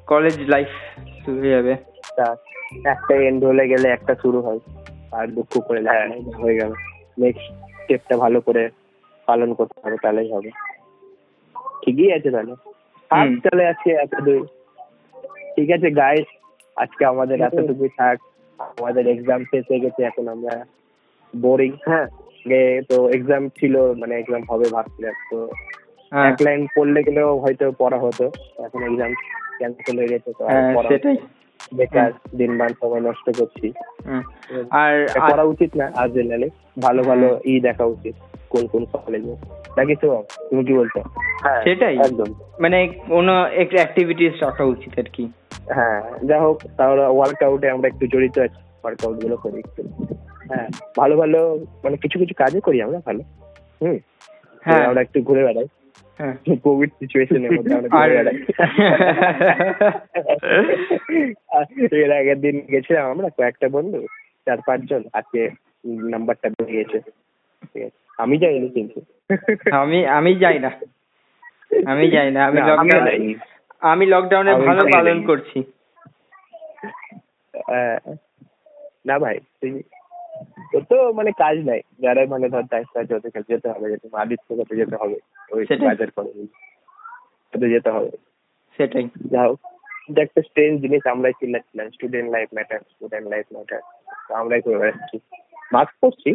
[0.06, 0.70] কলেজ লাইফ
[1.22, 1.72] শুরু হয়ে যাবে।
[2.86, 4.60] একটা এন্ড হলে গেলে একটা শুরু হয়
[5.12, 6.06] আর দুঃখ করে হ্যাঁ।
[6.60, 6.72] গেল।
[7.18, 7.46] নেক্সট
[7.78, 8.62] স্টেপটা ভালো করে
[9.28, 10.50] পালন করতে হবে তাহলেই হবে।
[11.82, 12.52] ঠিকই আছে তাহলে।
[13.10, 14.42] হুম। চলে আজকে এত দূর
[15.56, 16.28] ঠিক আছে গাইস
[16.76, 18.16] আজকে আমাদের এতটুকুই থাক।
[18.78, 20.54] আমাদের এক্সাম শেষ হয়ে গেছে এখন আমরা
[21.34, 22.06] বোরিং হ্যাঁ?
[22.88, 25.38] তো এক্সাম ছিল মানে এক্সাম হবে ভাবছিলাম তো
[26.12, 28.24] এক লাইন পড়লে গেলেও হয়তো পড়া হতো।
[28.58, 29.12] এখন এক্সাম
[29.58, 31.16] ক্যান্সেল হয়ে গেছে তো আর হ্যাঁ পড়া সেটাই।
[31.72, 33.66] বেকার দিনবার সময় নষ্ট করছি।
[34.70, 34.94] আর
[35.30, 36.48] করা উচিত না আর জেনারেলি
[36.82, 38.14] ভালো ভালো ই দেখা উচিত
[38.48, 39.34] কোন কোন কলেজে
[39.76, 40.08] নাকি তো?
[40.50, 41.00] তুমি কি বলছো?
[41.42, 42.26] হ্যাঁ সেটাই। একদম।
[42.60, 45.28] মানে কোনো একটা অ্যাক্টিভিটিস রাখা উচিত আর কি।
[45.70, 49.82] হ্যাঁ যা হোক তাহলে ওয়ার্কআউটে আমরা একটু জড়িত আছি ওয়ার্কআউটগুলো করি একটু।
[50.48, 51.38] হ্যাঁ ভালো ভালো
[51.84, 53.22] মানে কিছু কিছু কাজও করি আমরা ভালো।
[53.80, 53.96] হুম।
[54.62, 55.81] হ্যাঁ। আমরা একটু ঘুরে বেড়াই। হ্যাঁ
[56.62, 57.74] কোভিড সিচুয়েশনের মধ্যে
[61.92, 64.06] এর আগের দিন গেছিলাম আমরা কয়েকটা বন্ধু
[64.46, 65.50] চার পাঁচজন আজকে
[65.84, 67.10] নাম্বারটা বেড়ে গেছে।
[67.62, 69.00] ঠিক আছে। আমি যাইনি কিন্তু।
[69.70, 70.70] আমি আমি যাই না।
[71.86, 73.34] আমি যাই না। আমি লকডাউন।
[73.80, 75.62] আমি লকডাউনে ভালো। পালন করছি।
[79.06, 79.38] না ভাই
[80.72, 84.56] তোর তো মানে কাজ নাই। যারা মানে ধর দায়িত্ব আছে ওদের যেতে হবে যেতে আদিত্য
[84.56, 85.16] কাছে যেতে হবে।
[85.52, 86.30] ওই। বাজার করে
[87.54, 88.10] ওদের যেতে হবে।
[88.78, 89.58] সেটাই। যা হোক
[90.08, 93.80] এটা একটা স্ট্রেঞ্জ জিনিস আমরাই চিল্লাচ্ছিলাম। Student life matter student life matter
[94.34, 95.20] আমরাই করে বেড়াচ্ছি।
[95.72, 96.30] মাস্ক পরছি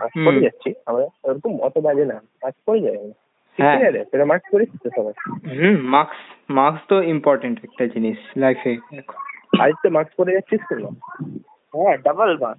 [0.00, 3.14] মাস্ক পরে যাচ্ছি। আমরা ওরকম অত বাজে না। মাস্ক পরে যাই আমরা।
[3.58, 5.14] হ্যাঁ। ঠিক আছে সেটা মাস্ক পরিস তো সবাই।
[5.58, 6.20] হুম মার্কস
[6.50, 8.76] মার্কস তো ইম্পর্টেন্ট একটা জিনিস লাইফে
[9.60, 10.74] আজ তো মাস্ক পরে যাচ্ছিস তো
[11.74, 12.58] হ্যাঁ ডাবল মাস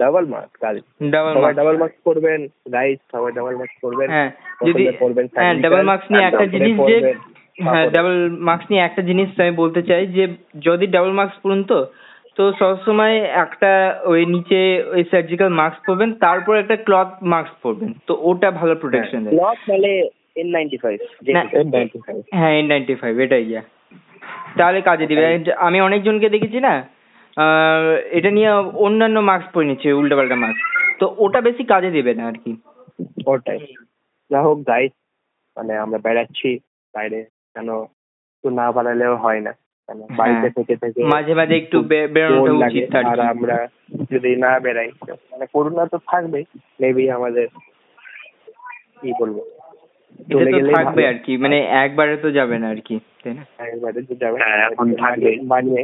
[0.00, 0.76] ডাবল মাস্ক কাল
[1.14, 2.40] ডাবল সবাই মার্কস ডাবল মাস্ক করবেন
[2.74, 4.30] গাইস সবাই ডাবল মাস্ক করবেন হ্যাঁ
[4.66, 6.96] যদি করবেন হ্যাঁ ডাবল মার্কস নিয়ে একটা জিনিস যে
[7.66, 8.16] হ্যাঁ ডাবল
[8.48, 10.24] মার্কস নিয়ে একটা জিনিস আমি বলতে চাই যে
[10.68, 11.78] যদি ডাবল মার্কস পড়ুন তো
[12.36, 13.72] তো সবসময় একটা
[14.04, 14.60] ওই নিচে
[14.94, 19.58] ওই সার্জিক্যাল মাস্ক পরবেন তারপর একটা ক্লথ মাস্ক পরবেন তো ওটা ভালো প্রোটেকশন দেয়। ক্লথ
[19.70, 19.90] মানে
[20.40, 20.98] এন নাইনটি ফাইভ
[21.36, 23.62] না, N95 হ্যাঁ এন নাইনটি ফাইভ এটাই ইয়া
[24.58, 25.24] তাহলে কাজে দিবে।
[25.66, 26.74] আমি অনেকজনকে দেখেছি না
[27.36, 30.60] আহ, এটা নিয়ে অন্যান্য মাস্ক পরে নিচ্ছে উল্টোপাল্টা মাস্ক
[31.00, 32.52] তো ওটা বেশি কাজে দেবে না আর কি।
[33.26, 33.60] ওটাই।
[34.30, 34.92] যা হোক গাইস
[35.56, 36.48] মানে আমরা বেড়াচ্ছি
[36.94, 37.18] বাইরে
[37.54, 37.68] কেন?
[38.34, 39.52] একটু না বাড়ালেও হয় না।
[39.88, 40.00] কেন?
[40.18, 41.76] বাড়িতে হ্যাঁ। থেকে থেকে মাঝে মাঝে একটু
[42.14, 43.56] বেরোনোটা উচিত আর আর আমরা
[44.12, 46.44] যদি না বেরাই তো মানে করোনা তো থাকবেই
[46.80, 47.46] মেবি আমাদের
[48.98, 49.36] কি বলব?
[50.30, 53.42] চলে থাকবে। আর কি মানে একবারে তো যাবে না আর কি তাই না?
[53.66, 55.82] একবারে তো যাবে না। এখন থাকবে। বানিয়ে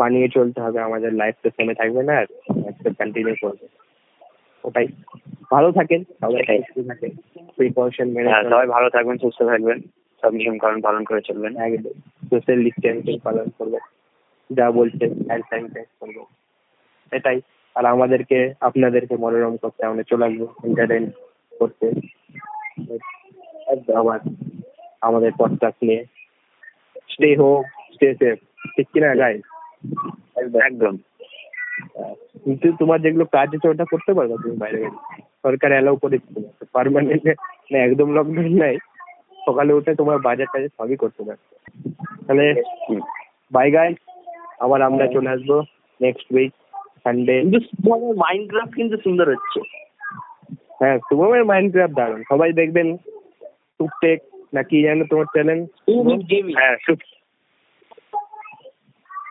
[0.00, 2.26] বানিয়ে চলতে হবে আমাদের লাইফ তো থেমে থাকবে না আর
[2.98, 3.66] কন্টিনিউ করবে।
[4.64, 4.86] ওটাই।
[5.50, 7.12] ভালো থাকেন সবাই থাকেন
[7.56, 9.78] প্রিকশন মেনে হ্যাঁ সবাই ভালো থাকবেন সুস্থ থাকবেন
[10.22, 11.94] সব নিয়ম কানুন পালন করে চলবেন। একদম।
[12.30, 13.78] সোশ্যাল ডিস্টেন্সিং পালন করবে।
[14.50, 16.18] যা বলছে হ্যান্ড স্যানিটাইজ করব।
[17.12, 17.38] এটাই।
[17.76, 21.04] আর আমাদেরকে আপনাদেরকে মনোরম করতে আমরা চলে আসব এন্টারটেন
[21.60, 21.86] করতে।
[23.94, 24.18] আবার
[25.00, 26.02] আমাদের পডকাস্ট নিয়ে।
[27.12, 27.62] স্টে হোম
[27.94, 28.38] স্টে সেফ
[28.76, 29.34] ঠিক কিনা গাই
[30.62, 30.94] একদম।
[32.44, 34.98] কিন্তু তোমার যেগুলো কাজ আছে ওটা করতে পারবে তুমি বাইরে গেলে
[35.44, 37.24] সরকার অ্যালাউ করে দিচ্ছে পারমানেন্ট
[37.70, 38.76] না একদম লকডাউন নাই।
[39.46, 41.44] সকালে উঠে তোমার বাজার টাজার সবই করতে পারবে।
[42.26, 42.46] তাহলে।
[43.52, 43.90] বাই গাই
[44.60, 45.50] আবার আমরা চলে আসব
[46.00, 46.52] নেক্সট উইক
[47.04, 49.60] সানডে কিন্তু শুভমের মাইনক্রাফট কিন্তু সুন্দর হচ্ছে।
[50.80, 52.88] হ্যাঁ শুভমের মাইন্ড ক্রাফট দারুণ সবাই দেখবেন
[53.80, 54.18] টুকটেক
[54.52, 55.60] না কি জানো তোমার চ্যানেল
[56.54, 56.76] হ্যাঁ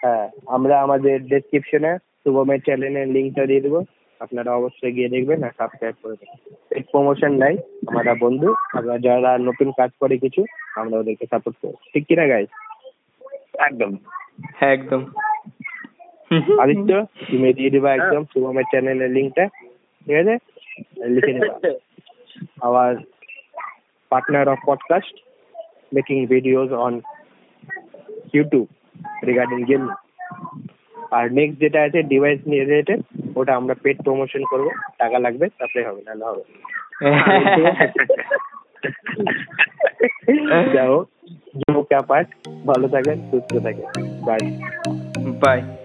[0.04, 0.26] হ্যাঁ
[0.56, 1.92] আমরা আমাদের ডেসক্রিপশনে
[2.22, 3.80] শুভমের চ্যানেলের লিঙ্কটা দিয়ে দেবো।
[4.22, 6.40] আপনারা অবশ্যই গিয়ে দেখবেন আর সাবস্ক্রাইব করে দেবেন।
[6.92, 7.56] প্রমোশন নাই
[7.90, 10.42] আমরা বন্ধু। আমরা যারা নতুন কাজ করে কিছু
[10.80, 12.46] আমরা ওদেরকে সাপোর্ট করি ঠিক কিনা গাই
[13.68, 13.92] একদম।
[14.58, 15.02] হ্যাঁ একদম।
[16.64, 16.92] আদিত্য
[17.30, 19.46] তুমি দিয়ে দিবা একদম শুভমের চ্যানেলের লিঙ্কটা
[20.08, 20.36] ঠিক আছে?
[21.16, 21.56] লিখে নেবা।
[22.68, 22.94] Our
[24.12, 25.16] partner of podcast
[25.92, 26.94] making videos on
[28.36, 28.70] YouTube
[29.24, 29.90] regarding game
[31.12, 33.02] R next যেটা আছে ডিভাইস নিয়ে রিলেটেড
[33.36, 36.44] ওটা আমরা পেট প্রমোশন করব। টাকা লাগবে তারপরে হবে নাহলে হবে
[40.76, 41.08] যাও হোক
[41.62, 42.28] জো ক্যাপার্ট
[42.68, 43.86] ভালো থাকেন সুস্থ থাকেন।
[44.26, 44.40] Bye
[45.42, 45.79] bye